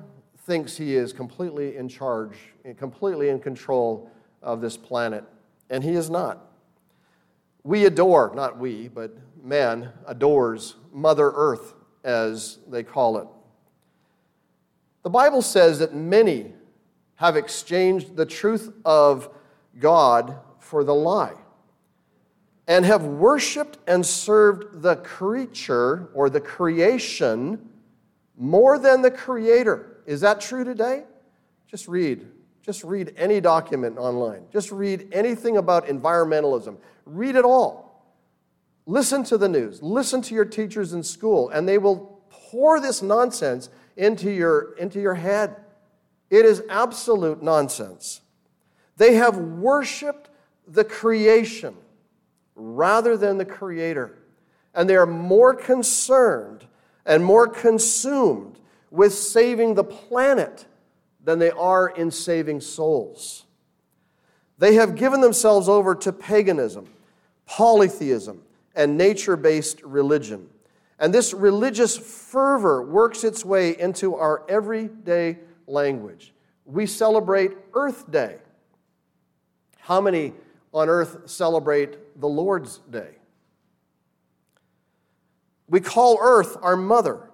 [0.46, 2.38] thinks he is completely in charge,
[2.78, 5.24] completely in control of this planet,
[5.70, 6.46] and he is not.
[7.64, 11.74] We adore, not we, but man adores Mother Earth
[12.04, 13.28] as they call it.
[15.04, 16.54] The Bible says that many
[17.16, 19.30] have exchanged the truth of
[19.80, 21.34] God for the lie
[22.68, 27.70] and have worshiped and served the creature or the creation
[28.38, 30.04] more than the Creator.
[30.06, 31.04] Is that true today?
[31.68, 32.28] Just read.
[32.62, 34.44] Just read any document online.
[34.52, 36.78] Just read anything about environmentalism.
[37.06, 37.88] Read it all.
[38.86, 39.82] Listen to the news.
[39.82, 45.02] Listen to your teachers in school, and they will pour this nonsense into your, into
[45.02, 45.56] your head.
[46.30, 48.22] It is absolute nonsense.
[48.98, 50.30] They have worshiped
[50.68, 51.76] the creation
[52.56, 54.18] rather than the creator.
[54.74, 56.68] And they are more concerned
[57.08, 58.60] and more consumed
[58.92, 60.66] with saving the planet
[61.24, 63.46] than they are in saving souls.
[64.60, 66.88] They have given themselves over to paganism,
[67.46, 68.42] polytheism,
[68.76, 70.50] and nature based religion.
[71.00, 76.34] And this religious fervor works its way into our everyday language.
[76.66, 78.38] We celebrate Earth Day.
[79.80, 80.34] How many
[80.74, 83.12] on earth celebrate the Lord's Day?
[85.70, 87.30] We call Earth our mother.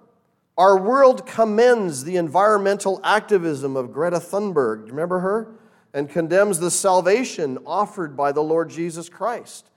[0.56, 4.88] Our world commends the environmental activism of Greta Thunberg.
[4.88, 5.56] Remember her?
[5.92, 9.70] And condemns the salvation offered by the Lord Jesus Christ.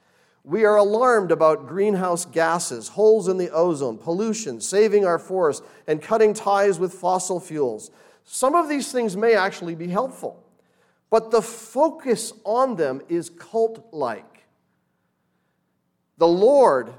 [0.43, 6.01] We are alarmed about greenhouse gases, holes in the ozone, pollution, saving our forests, and
[6.01, 7.91] cutting ties with fossil fuels.
[8.23, 10.43] Some of these things may actually be helpful,
[11.09, 14.45] but the focus on them is cult like.
[16.17, 16.93] The Lord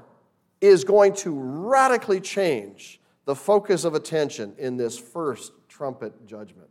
[0.61, 6.69] is going to radically change the focus of attention in this first trumpet judgment.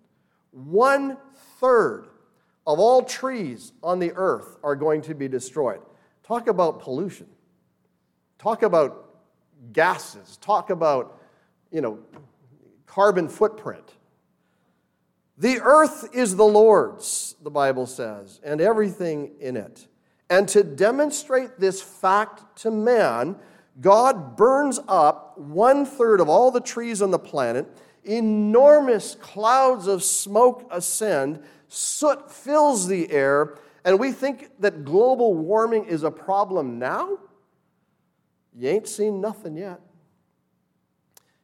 [0.50, 1.16] One
[1.60, 2.08] third
[2.66, 5.80] of all trees on the earth are going to be destroyed.
[6.22, 7.26] Talk about pollution.
[8.38, 9.08] Talk about
[9.72, 10.36] gases.
[10.38, 11.20] Talk about,
[11.70, 11.98] you know,
[12.86, 13.94] carbon footprint.
[15.38, 19.86] The earth is the Lord's, the Bible says, and everything in it.
[20.28, 23.36] And to demonstrate this fact to man,
[23.80, 27.66] God burns up one third of all the trees on the planet.
[28.04, 31.42] Enormous clouds of smoke ascend.
[31.68, 33.58] Soot fills the air.
[33.84, 37.18] And we think that global warming is a problem now?
[38.56, 39.80] You ain't seen nothing yet.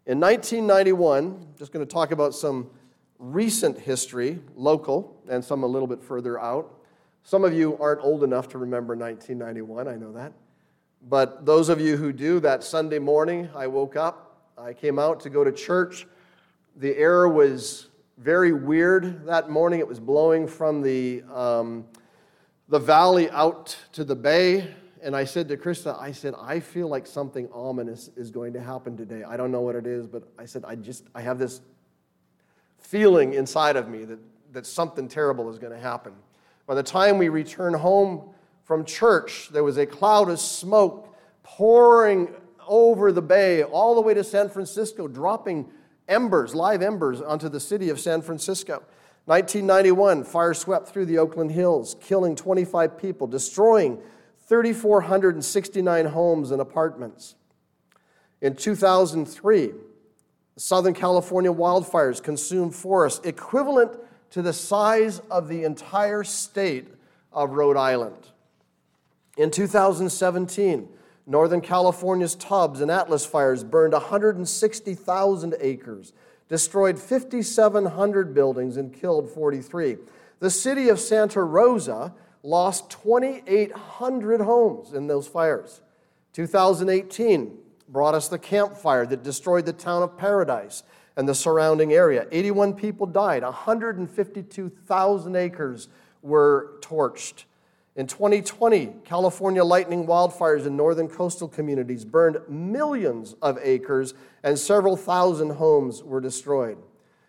[0.06, 2.70] In 1991, just going to talk about some
[3.18, 6.74] recent history, local, and some a little bit further out.
[7.22, 10.32] Some of you aren't old enough to remember 1991, I know that.
[11.08, 15.20] But those of you who do, that Sunday morning, I woke up, I came out
[15.20, 16.06] to go to church.
[16.76, 19.80] The air was very weird that morning.
[19.80, 21.84] It was blowing from the, um,
[22.68, 24.74] the valley out to the bay.
[25.02, 28.60] And I said to Krista, I said, I feel like something ominous is going to
[28.60, 29.24] happen today.
[29.24, 31.60] I don't know what it is, but I said, I just, I have this
[32.78, 34.18] feeling inside of me that,
[34.52, 36.14] that something terrible is going to happen.
[36.66, 38.33] By the time we return home
[38.64, 42.34] from church, there was a cloud of smoke pouring
[42.66, 45.70] over the bay all the way to San Francisco, dropping
[46.08, 48.82] embers, live embers, onto the city of San Francisco.
[49.26, 53.98] 1991, fire swept through the Oakland Hills, killing 25 people, destroying
[54.46, 57.34] 3,469 homes and apartments.
[58.40, 59.72] In 2003,
[60.56, 63.92] Southern California wildfires consumed forests equivalent
[64.30, 66.88] to the size of the entire state
[67.32, 68.28] of Rhode Island.
[69.36, 70.88] In 2017,
[71.26, 76.12] Northern California's Tubbs and Atlas fires burned 160,000 acres,
[76.48, 79.96] destroyed 5,700 buildings, and killed 43.
[80.38, 85.80] The city of Santa Rosa lost 2,800 homes in those fires.
[86.34, 87.58] 2018
[87.88, 90.82] brought us the Camp Fire that destroyed the town of Paradise
[91.16, 92.26] and the surrounding area.
[92.30, 95.88] 81 people died, 152,000 acres
[96.22, 97.44] were torched.
[97.96, 104.96] In 2020, California lightning wildfires in northern coastal communities burned millions of acres and several
[104.96, 106.76] thousand homes were destroyed.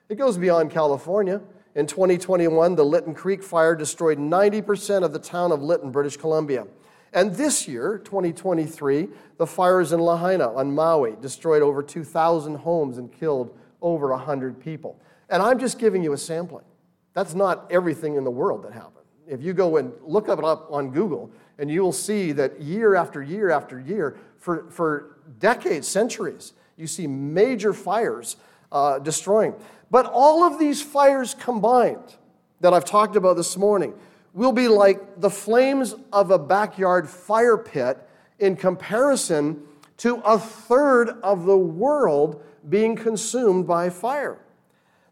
[0.09, 1.39] It goes beyond California.
[1.75, 6.65] In 2021, the Lytton Creek fire destroyed 90% of the town of Lytton, British Columbia.
[7.13, 9.07] And this year, 2023,
[9.37, 14.99] the fires in Lahaina on Maui destroyed over 2,000 homes and killed over 100 people.
[15.29, 16.65] And I'm just giving you a sampling.
[17.13, 20.67] That's not everything in the world that happened if you go and look it up
[20.71, 25.87] on Google, and you will see that year after year after year, for, for decades,
[25.87, 28.37] centuries, you see major fires
[28.71, 29.55] uh, destroying.
[29.89, 32.15] But all of these fires combined
[32.61, 33.93] that I've talked about this morning
[34.33, 37.97] will be like the flames of a backyard fire pit
[38.39, 39.61] in comparison
[39.97, 44.39] to a third of the world being consumed by fire.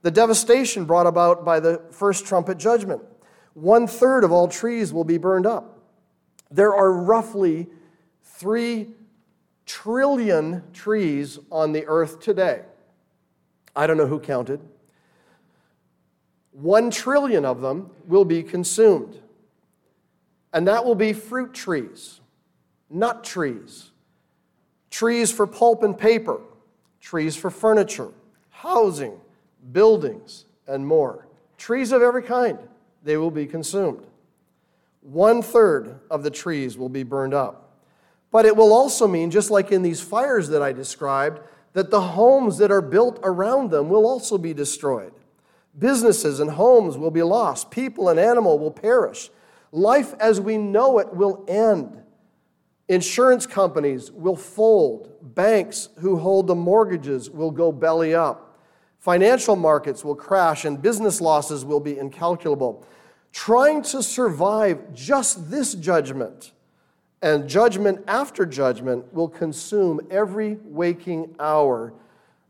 [0.01, 3.01] The devastation brought about by the first trumpet judgment
[3.53, 5.79] one third of all trees will be burned up.
[6.49, 7.67] There are roughly
[8.23, 8.89] three
[9.65, 12.61] trillion trees on the earth today.
[13.75, 14.59] I don't know who counted.
[16.51, 19.19] One trillion of them will be consumed.
[20.53, 22.21] And that will be fruit trees,
[22.89, 23.89] nut trees,
[24.91, 26.41] trees for pulp and paper,
[27.01, 28.11] trees for furniture,
[28.51, 29.19] housing,
[29.71, 31.27] buildings, and more.
[31.57, 32.59] Trees of every kind,
[33.03, 34.05] they will be consumed.
[35.01, 37.77] One third of the trees will be burned up.
[38.31, 41.41] But it will also mean, just like in these fires that I described,
[41.73, 45.13] that the homes that are built around them will also be destroyed.
[45.77, 47.69] Businesses and homes will be lost.
[47.69, 49.29] People and animal will perish.
[49.71, 52.01] Life as we know it will end.
[52.87, 55.09] Insurance companies will fold.
[55.21, 58.42] Banks who hold the mortgages will go belly up.
[59.03, 62.85] Financial markets will crash and business losses will be incalculable.
[63.33, 66.53] Trying to survive just this judgment
[67.21, 71.93] and judgment after judgment will consume every waking hour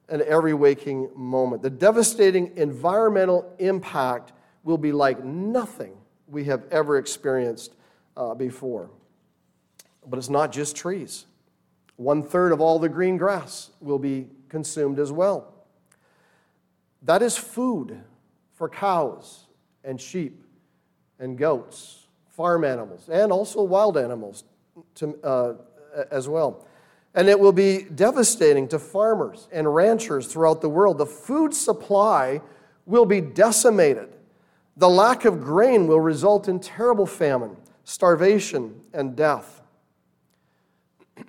[0.08, 1.64] and every waking moment.
[1.64, 4.34] The devastating environmental impact
[4.64, 5.98] will be like nothing
[6.28, 7.74] we have ever experienced
[8.16, 8.92] uh, before.
[10.06, 11.26] But it's not just trees.
[11.96, 15.53] One third of all the green grass will be consumed as well.
[17.04, 18.00] That is food
[18.54, 19.46] for cows
[19.84, 20.44] and sheep
[21.20, 24.46] and goats, farm animals, and also wild animals
[24.96, 25.54] to, uh,
[26.10, 26.66] as well.
[27.14, 30.98] And it will be devastating to farmers and ranchers throughout the world.
[30.98, 32.42] The food supply
[32.86, 34.16] will be decimated.
[34.78, 39.62] The lack of grain will result in terrible famine, starvation, and death.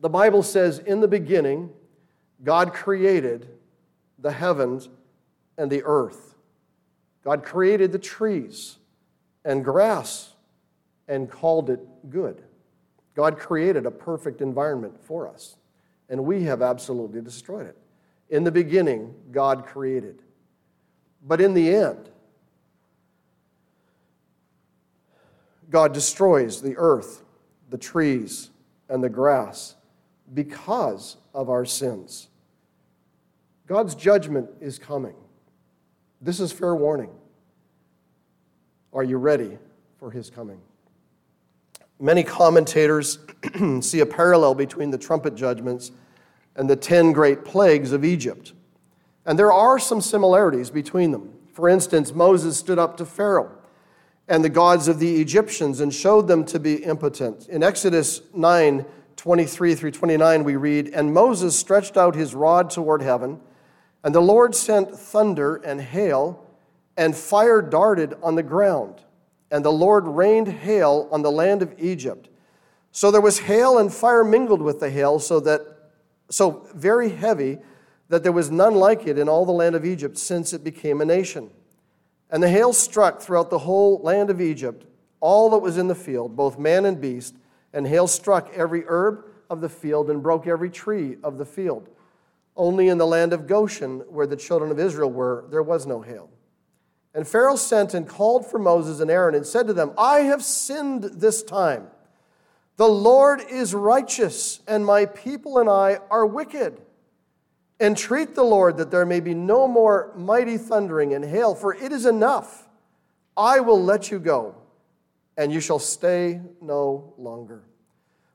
[0.00, 1.70] the Bible says, In the beginning,
[2.42, 3.48] God created
[4.18, 4.88] the heavens
[5.56, 6.34] and the earth.
[7.24, 8.78] God created the trees
[9.44, 10.32] and grass
[11.08, 12.42] and called it good.
[13.14, 15.56] God created a perfect environment for us,
[16.08, 17.76] and we have absolutely destroyed it.
[18.30, 20.22] In the beginning, God created.
[21.26, 22.10] But in the end,
[25.70, 27.22] God destroys the earth,
[27.68, 28.50] the trees,
[28.88, 29.74] and the grass
[30.32, 32.27] because of our sins.
[33.68, 35.14] God's judgment is coming.
[36.22, 37.10] This is fair warning.
[38.94, 39.58] Are you ready
[39.98, 40.58] for his coming?
[42.00, 43.18] Many commentators
[43.80, 45.92] see a parallel between the trumpet judgments
[46.56, 48.54] and the 10 great plagues of Egypt.
[49.26, 51.34] And there are some similarities between them.
[51.52, 53.52] For instance, Moses stood up to Pharaoh
[54.28, 57.48] and the gods of the Egyptians and showed them to be impotent.
[57.48, 63.02] In Exodus 9 23 through 29, we read, And Moses stretched out his rod toward
[63.02, 63.40] heaven,
[64.08, 66.42] and the Lord sent thunder and hail,
[66.96, 69.02] and fire darted on the ground.
[69.50, 72.30] And the Lord rained hail on the land of Egypt.
[72.90, 75.60] So there was hail and fire mingled with the hail, so that
[76.30, 77.58] so very heavy
[78.08, 81.02] that there was none like it in all the land of Egypt since it became
[81.02, 81.50] a nation.
[82.30, 84.86] And the hail struck throughout the whole land of Egypt,
[85.20, 87.34] all that was in the field, both man and beast,
[87.74, 91.90] and hail struck every herb of the field and broke every tree of the field.
[92.58, 96.02] Only in the land of Goshen, where the children of Israel were, there was no
[96.02, 96.28] hail.
[97.14, 100.42] And Pharaoh sent and called for Moses and Aaron and said to them, I have
[100.44, 101.86] sinned this time.
[102.76, 106.80] The Lord is righteous, and my people and I are wicked.
[107.80, 111.92] Entreat the Lord that there may be no more mighty thundering and hail, for it
[111.92, 112.68] is enough.
[113.36, 114.56] I will let you go,
[115.36, 117.62] and you shall stay no longer.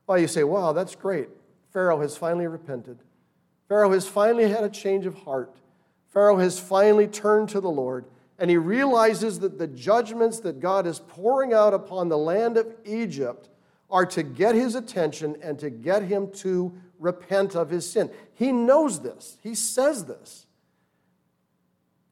[0.06, 1.28] Well, you say, wow, that's great.
[1.72, 2.98] Pharaoh has finally repented.
[3.68, 5.56] Pharaoh has finally had a change of heart.
[6.08, 8.04] Pharaoh has finally turned to the Lord,
[8.38, 12.72] and he realizes that the judgments that God is pouring out upon the land of
[12.84, 13.48] Egypt
[13.90, 18.10] are to get his attention and to get him to repent of his sin.
[18.34, 20.46] He knows this, he says this.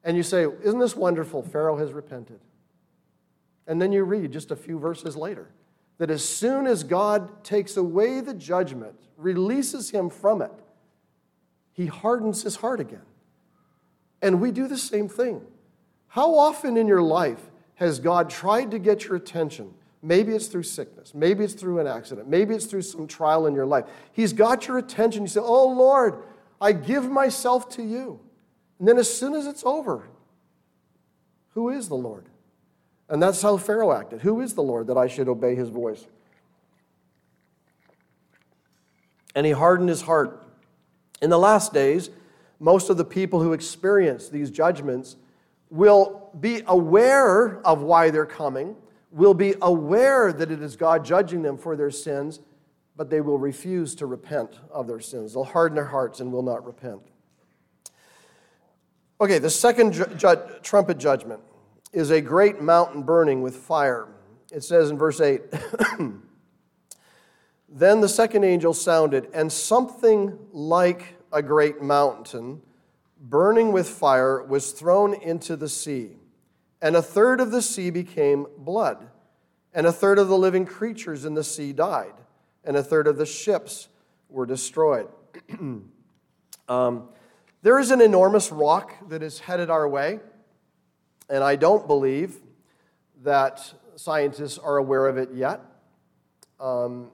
[0.05, 1.43] And you say, Isn't this wonderful?
[1.43, 2.41] Pharaoh has repented.
[3.67, 5.49] And then you read just a few verses later
[5.99, 10.53] that as soon as God takes away the judgment, releases him from it,
[11.73, 13.03] he hardens his heart again.
[14.21, 15.43] And we do the same thing.
[16.09, 20.65] How often in your life has God tried to get your attention Maybe it's through
[20.65, 21.15] sickness.
[21.15, 22.29] Maybe it's through an accident.
[22.29, 23.85] Maybe it's through some trial in your life.
[24.13, 25.23] He's got your attention.
[25.23, 26.25] You say, Oh Lord,
[26.61, 28.19] I give myself to you.
[28.81, 30.09] And then as soon as it's over,
[31.51, 32.27] who is the Lord?
[33.09, 34.23] And that's how Pharaoh acted.
[34.23, 36.05] Who is the Lord that I should obey his voice?
[39.37, 40.42] And he hardened his heart.
[41.23, 42.11] In the last days,
[42.59, 45.17] most of the people who experience these judgments
[45.71, 48.77] will be aware of why they're coming
[49.13, 52.41] will be aware that it is God judging them for their sins,
[52.97, 55.35] but they will refuse to repent of their sins.
[55.35, 57.01] They'll harden their hearts and will not repent.
[59.21, 61.41] Okay, the second ju- ju- trumpet judgment
[61.93, 64.09] is a great mountain burning with fire.
[64.51, 65.43] It says in verse 8
[67.75, 72.61] Then the second angel sounded, and something like a great mountain,
[73.19, 76.19] burning with fire, was thrown into the sea.
[76.83, 79.09] And a third of the sea became blood,
[79.73, 82.13] and a third of the living creatures in the sea died,
[82.63, 83.89] and a third of the ships
[84.29, 85.09] were destroyed.
[86.69, 87.09] um,
[87.63, 90.21] there is an enormous rock that is headed our way,
[91.31, 92.37] and I don't believe
[93.23, 95.63] that scientists are aware of it yet.
[96.61, 97.11] Um,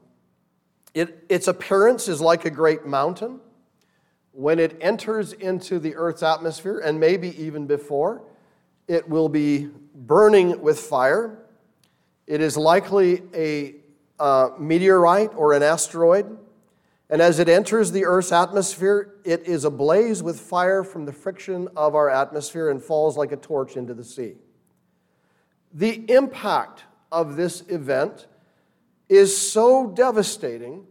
[0.94, 3.40] it, its appearance is like a great mountain.
[4.32, 8.22] When it enters into the Earth's atmosphere, and maybe even before,
[8.86, 11.38] it will be burning with fire.
[12.26, 13.74] It is likely a
[14.18, 16.38] uh, meteorite or an asteroid.
[17.10, 21.68] And as it enters the Earth's atmosphere, it is ablaze with fire from the friction
[21.76, 24.34] of our atmosphere and falls like a torch into the sea.
[25.72, 28.26] The impact of this event
[29.08, 30.86] is so devastating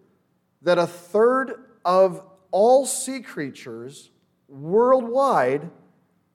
[0.62, 4.10] that a third of all sea creatures
[4.48, 5.70] worldwide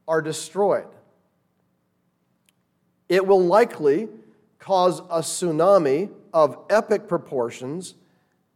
[0.07, 0.87] are destroyed.
[3.09, 4.09] It will likely
[4.59, 7.95] cause a tsunami of epic proportions,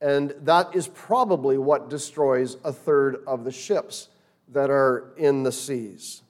[0.00, 4.08] and that is probably what destroys a third of the ships
[4.48, 6.22] that are in the seas.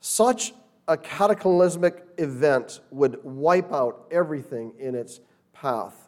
[0.00, 0.52] Such
[0.86, 5.20] a cataclysmic event would wipe out everything in its
[5.52, 6.01] path.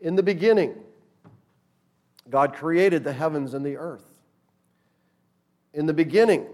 [0.00, 0.74] In the beginning,
[2.28, 4.04] God created the heavens and the earth.
[5.74, 6.46] In the beginning,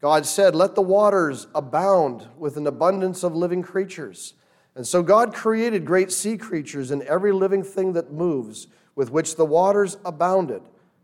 [0.00, 4.34] God said, Let the waters abound with an abundance of living creatures.
[4.74, 9.36] And so God created great sea creatures and every living thing that moves, with which
[9.36, 10.62] the waters abounded,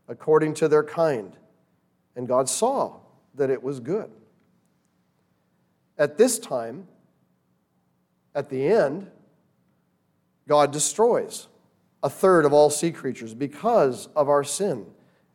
[0.08, 1.36] according to their kind.
[2.14, 2.96] And God saw
[3.34, 4.10] that it was good.
[5.98, 6.86] At this time,
[8.34, 9.10] at the end,
[10.48, 11.48] God destroys
[12.02, 14.86] a third of all sea creatures because of our sin.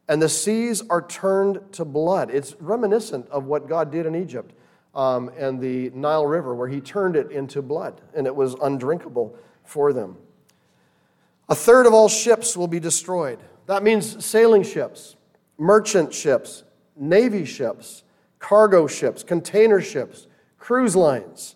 [0.08, 2.32] And the seas are turned to blood.
[2.32, 4.54] It's reminiscent of what God did in Egypt
[4.94, 9.36] um, and the Nile River, where He turned it into blood, and it was undrinkable
[9.64, 10.18] for them.
[11.50, 13.40] A third of all ships will be destroyed.
[13.68, 15.16] That means sailing ships,
[15.58, 16.64] merchant ships,
[16.96, 18.04] navy ships,
[18.40, 21.56] cargo ships, container ships, cruise lines.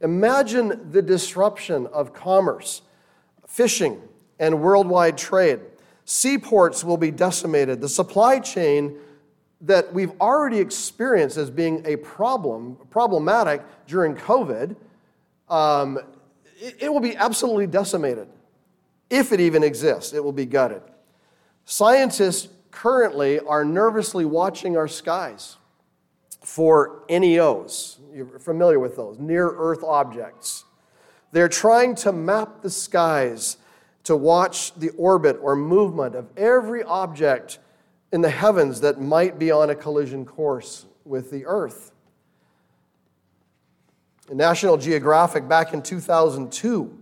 [0.00, 2.82] Imagine the disruption of commerce,
[3.50, 4.00] fishing,
[4.38, 5.60] and worldwide trade.
[6.04, 7.80] Seaports will be decimated.
[7.80, 8.96] The supply chain
[9.60, 14.76] that we've already experienced as being a problem, problematic during COVID,
[15.48, 15.98] um,
[16.58, 18.28] it, it will be absolutely decimated.
[19.10, 20.82] If it even exists, it will be gutted.
[21.64, 25.56] Scientists currently are nervously watching our skies
[26.42, 27.98] for NEOs.
[28.14, 30.64] You're familiar with those, near Earth objects.
[31.32, 33.56] They're trying to map the skies
[34.04, 37.58] to watch the orbit or movement of every object
[38.12, 41.92] in the heavens that might be on a collision course with the Earth.
[44.30, 46.96] In National Geographic, back in 2002,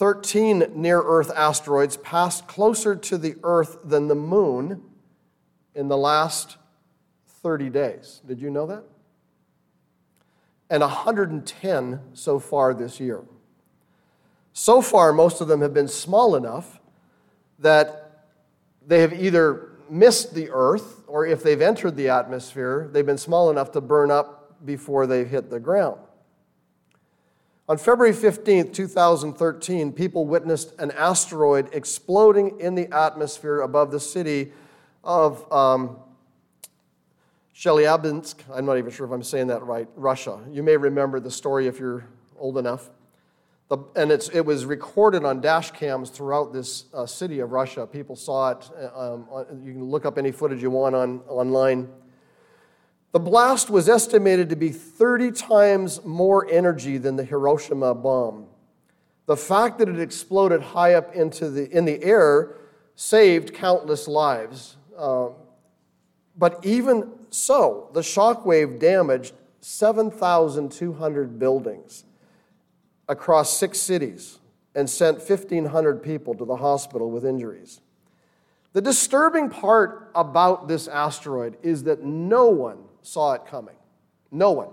[0.00, 4.80] 13 near Earth asteroids passed closer to the Earth than the moon
[5.74, 6.56] in the last
[7.42, 8.22] 30 days.
[8.26, 8.82] Did you know that?
[10.70, 13.20] And 110 so far this year.
[14.54, 16.80] So far, most of them have been small enough
[17.58, 18.24] that
[18.86, 23.50] they have either missed the Earth, or if they've entered the atmosphere, they've been small
[23.50, 26.00] enough to burn up before they've hit the ground.
[27.70, 34.50] On February 15, 2013, people witnessed an asteroid exploding in the atmosphere above the city
[35.04, 35.96] of um,
[37.54, 38.34] Chelyabinsk.
[38.52, 40.40] I'm not even sure if I'm saying that right, Russia.
[40.50, 42.04] You may remember the story if you're
[42.36, 42.90] old enough.
[43.68, 47.86] The, and it was recorded on dash cams throughout this uh, city of Russia.
[47.86, 48.68] People saw it.
[48.96, 49.28] Um,
[49.62, 51.88] you can look up any footage you want on, online.
[53.12, 58.46] The blast was estimated to be 30 times more energy than the Hiroshima bomb.
[59.26, 62.56] The fact that it exploded high up into the, in the air
[62.94, 64.76] saved countless lives.
[64.96, 65.30] Uh,
[66.36, 72.04] but even so, the shock wave damaged 7,200 buildings
[73.08, 74.38] across six cities
[74.74, 77.80] and sent 1,500 people to the hospital with injuries.
[78.72, 83.76] The disturbing part about this asteroid is that no one saw it coming.
[84.30, 84.70] No one.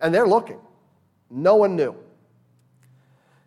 [0.00, 0.60] And they're looking.
[1.30, 1.94] No one knew.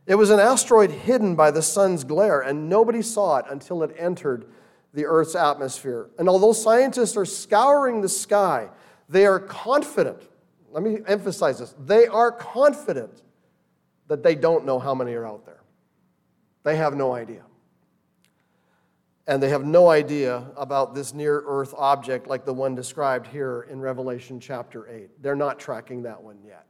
[0.05, 3.95] It was an asteroid hidden by the sun's glare, and nobody saw it until it
[3.97, 4.45] entered
[4.93, 6.09] the Earth's atmosphere.
[6.17, 8.69] And although scientists are scouring the sky,
[9.07, 10.27] they are confident.
[10.71, 11.75] Let me emphasize this.
[11.85, 13.21] They are confident
[14.07, 15.61] that they don't know how many are out there.
[16.63, 17.43] They have no idea.
[19.29, 23.67] And they have no idea about this near earth object like the one described here
[23.69, 25.21] in Revelation chapter 8.
[25.21, 26.65] They're not tracking that one yet.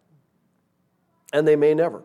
[1.32, 2.04] And they may never.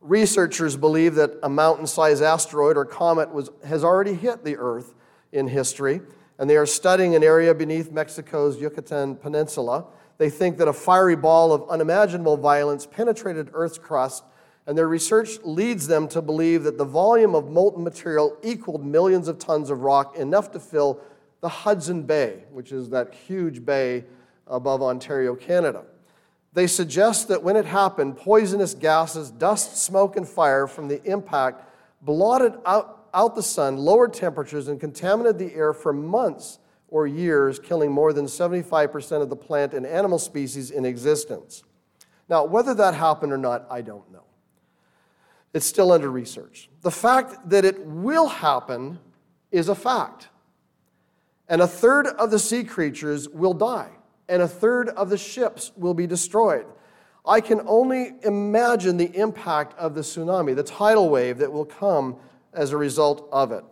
[0.00, 4.94] Researchers believe that a mountain sized asteroid or comet was, has already hit the earth
[5.30, 6.00] in history,
[6.40, 9.84] and they are studying an area beneath Mexico's Yucatan Peninsula.
[10.18, 14.24] They think that a fiery ball of unimaginable violence penetrated Earth's crust
[14.66, 19.28] and their research leads them to believe that the volume of molten material equaled millions
[19.28, 21.00] of tons of rock, enough to fill
[21.40, 24.04] the Hudson Bay, which is that huge bay
[24.46, 25.84] above Ontario, Canada.
[26.52, 31.68] They suggest that when it happened, poisonous gases, dust, smoke, and fire from the impact
[32.02, 36.58] blotted out, out the sun, lowered temperatures, and contaminated the air for months
[36.88, 41.64] or years, killing more than 75% of the plant and animal species in existence.
[42.28, 44.24] Now, whether that happened or not, I don't know.
[45.54, 46.70] It's still under research.
[46.80, 48.98] The fact that it will happen
[49.50, 50.28] is a fact.
[51.48, 53.90] And a third of the sea creatures will die,
[54.28, 56.64] and a third of the ships will be destroyed.
[57.26, 62.16] I can only imagine the impact of the tsunami, the tidal wave that will come
[62.52, 63.64] as a result of it.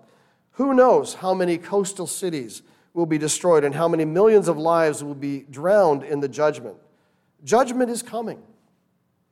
[0.52, 2.62] Who knows how many coastal cities
[2.92, 6.76] will be destroyed and how many millions of lives will be drowned in the judgment?
[7.42, 8.42] Judgment is coming.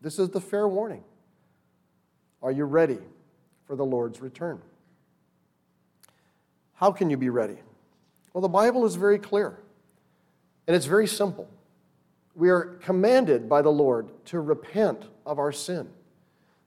[0.00, 1.04] This is the fair warning.
[2.42, 2.98] Are you ready
[3.66, 4.60] for the Lord's return?
[6.74, 7.56] How can you be ready?
[8.32, 9.58] Well, the Bible is very clear,
[10.66, 11.48] and it's very simple.
[12.34, 15.88] We are commanded by the Lord to repent of our sin.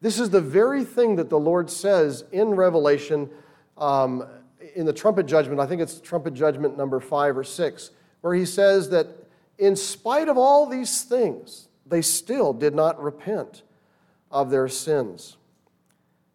[0.02, 3.30] This is the very thing that the Lord says in Revelation,
[3.78, 4.28] um,
[4.76, 8.46] in the trumpet judgment, I think it's trumpet judgment number five or six, where he
[8.46, 9.08] says that
[9.58, 13.62] in spite of all these things, they still did not repent
[14.32, 15.38] of their sins.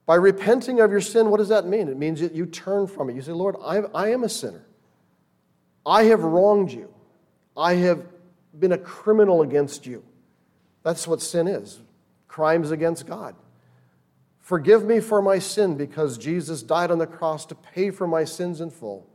[0.07, 1.89] By repenting of your sin, what does that mean?
[1.89, 3.17] It means that you turn from it.
[3.17, 4.65] You say, Lord, I, I am a sinner.
[5.85, 6.93] I have wronged you.
[7.57, 8.07] I have
[8.59, 10.05] been a criminal against you.
[10.83, 11.81] That's what sin is
[12.29, 13.35] crimes against God.
[14.41, 18.25] Forgive me for my sin because Jesus died on the cross to pay for my
[18.25, 19.09] sins in full.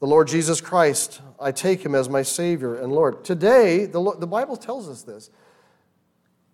[0.00, 3.24] The Lord Jesus Christ, I take him as my Savior and Lord.
[3.24, 5.30] Today, the, the Bible tells us this.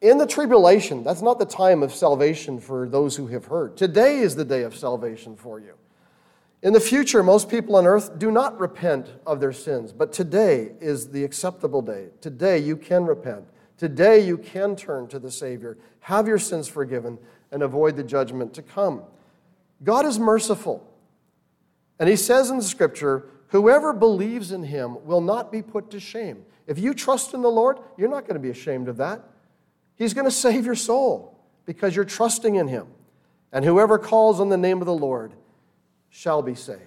[0.00, 3.76] In the tribulation, that's not the time of salvation for those who have heard.
[3.76, 5.74] Today is the day of salvation for you.
[6.62, 10.72] In the future, most people on earth do not repent of their sins, but today
[10.80, 12.08] is the acceptable day.
[12.20, 13.44] Today you can repent.
[13.76, 17.18] Today you can turn to the Savior, have your sins forgiven,
[17.50, 19.02] and avoid the judgment to come.
[19.82, 20.86] God is merciful.
[21.98, 26.00] And He says in the scripture, whoever believes in Him will not be put to
[26.00, 26.44] shame.
[26.66, 29.22] If you trust in the Lord, you're not going to be ashamed of that.
[30.00, 32.86] He's going to save your soul because you're trusting in Him.
[33.52, 35.34] And whoever calls on the name of the Lord
[36.08, 36.80] shall be saved.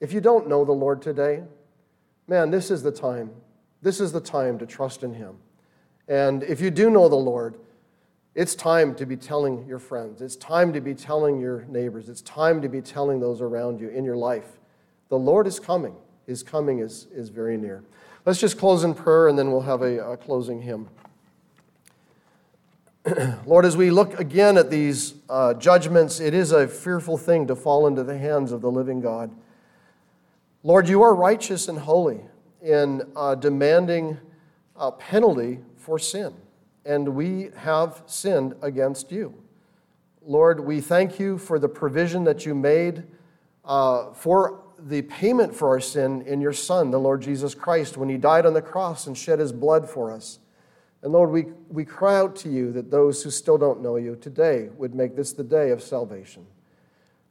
[0.00, 1.44] If you don't know the Lord today,
[2.26, 3.30] man, this is the time.
[3.82, 5.36] This is the time to trust in Him.
[6.08, 7.54] And if you do know the Lord,
[8.34, 10.22] it's time to be telling your friends.
[10.22, 12.08] It's time to be telling your neighbors.
[12.08, 14.58] It's time to be telling those around you in your life.
[15.08, 15.94] The Lord is coming.
[16.26, 17.84] His coming is, is very near.
[18.26, 20.88] Let's just close in prayer and then we'll have a, a closing hymn.
[23.46, 27.56] Lord, as we look again at these uh, judgments, it is a fearful thing to
[27.56, 29.30] fall into the hands of the living God.
[30.62, 32.20] Lord, you are righteous and holy
[32.62, 34.18] in uh, demanding
[34.76, 36.34] a penalty for sin,
[36.84, 39.34] and we have sinned against you.
[40.22, 43.04] Lord, we thank you for the provision that you made
[43.64, 48.08] uh, for the payment for our sin in your Son, the Lord Jesus Christ, when
[48.08, 50.38] he died on the cross and shed his blood for us.
[51.02, 54.16] And Lord, we, we cry out to you that those who still don't know you
[54.16, 56.46] today would make this the day of salvation.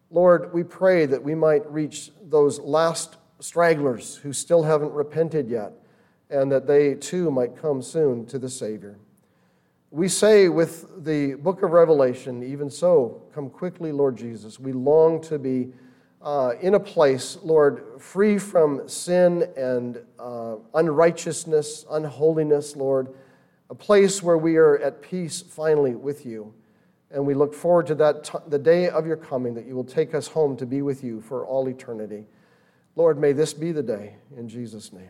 [0.10, 5.74] Lord, we pray that we might reach those last stragglers who still haven't repented yet,
[6.32, 8.98] and that they too might come soon to the Savior.
[9.92, 14.60] We say with the book of Revelation, even so, come quickly, Lord Jesus.
[14.60, 15.70] We long to be
[16.22, 23.14] uh, in a place, Lord, free from sin and uh, unrighteousness, unholiness, Lord,
[23.70, 26.54] a place where we are at peace finally with you.
[27.12, 29.84] And we look forward to that t- the day of your coming that you will
[29.84, 32.28] take us home to be with you for all eternity.
[32.96, 35.10] Lord, may this be the day in Jesus' name.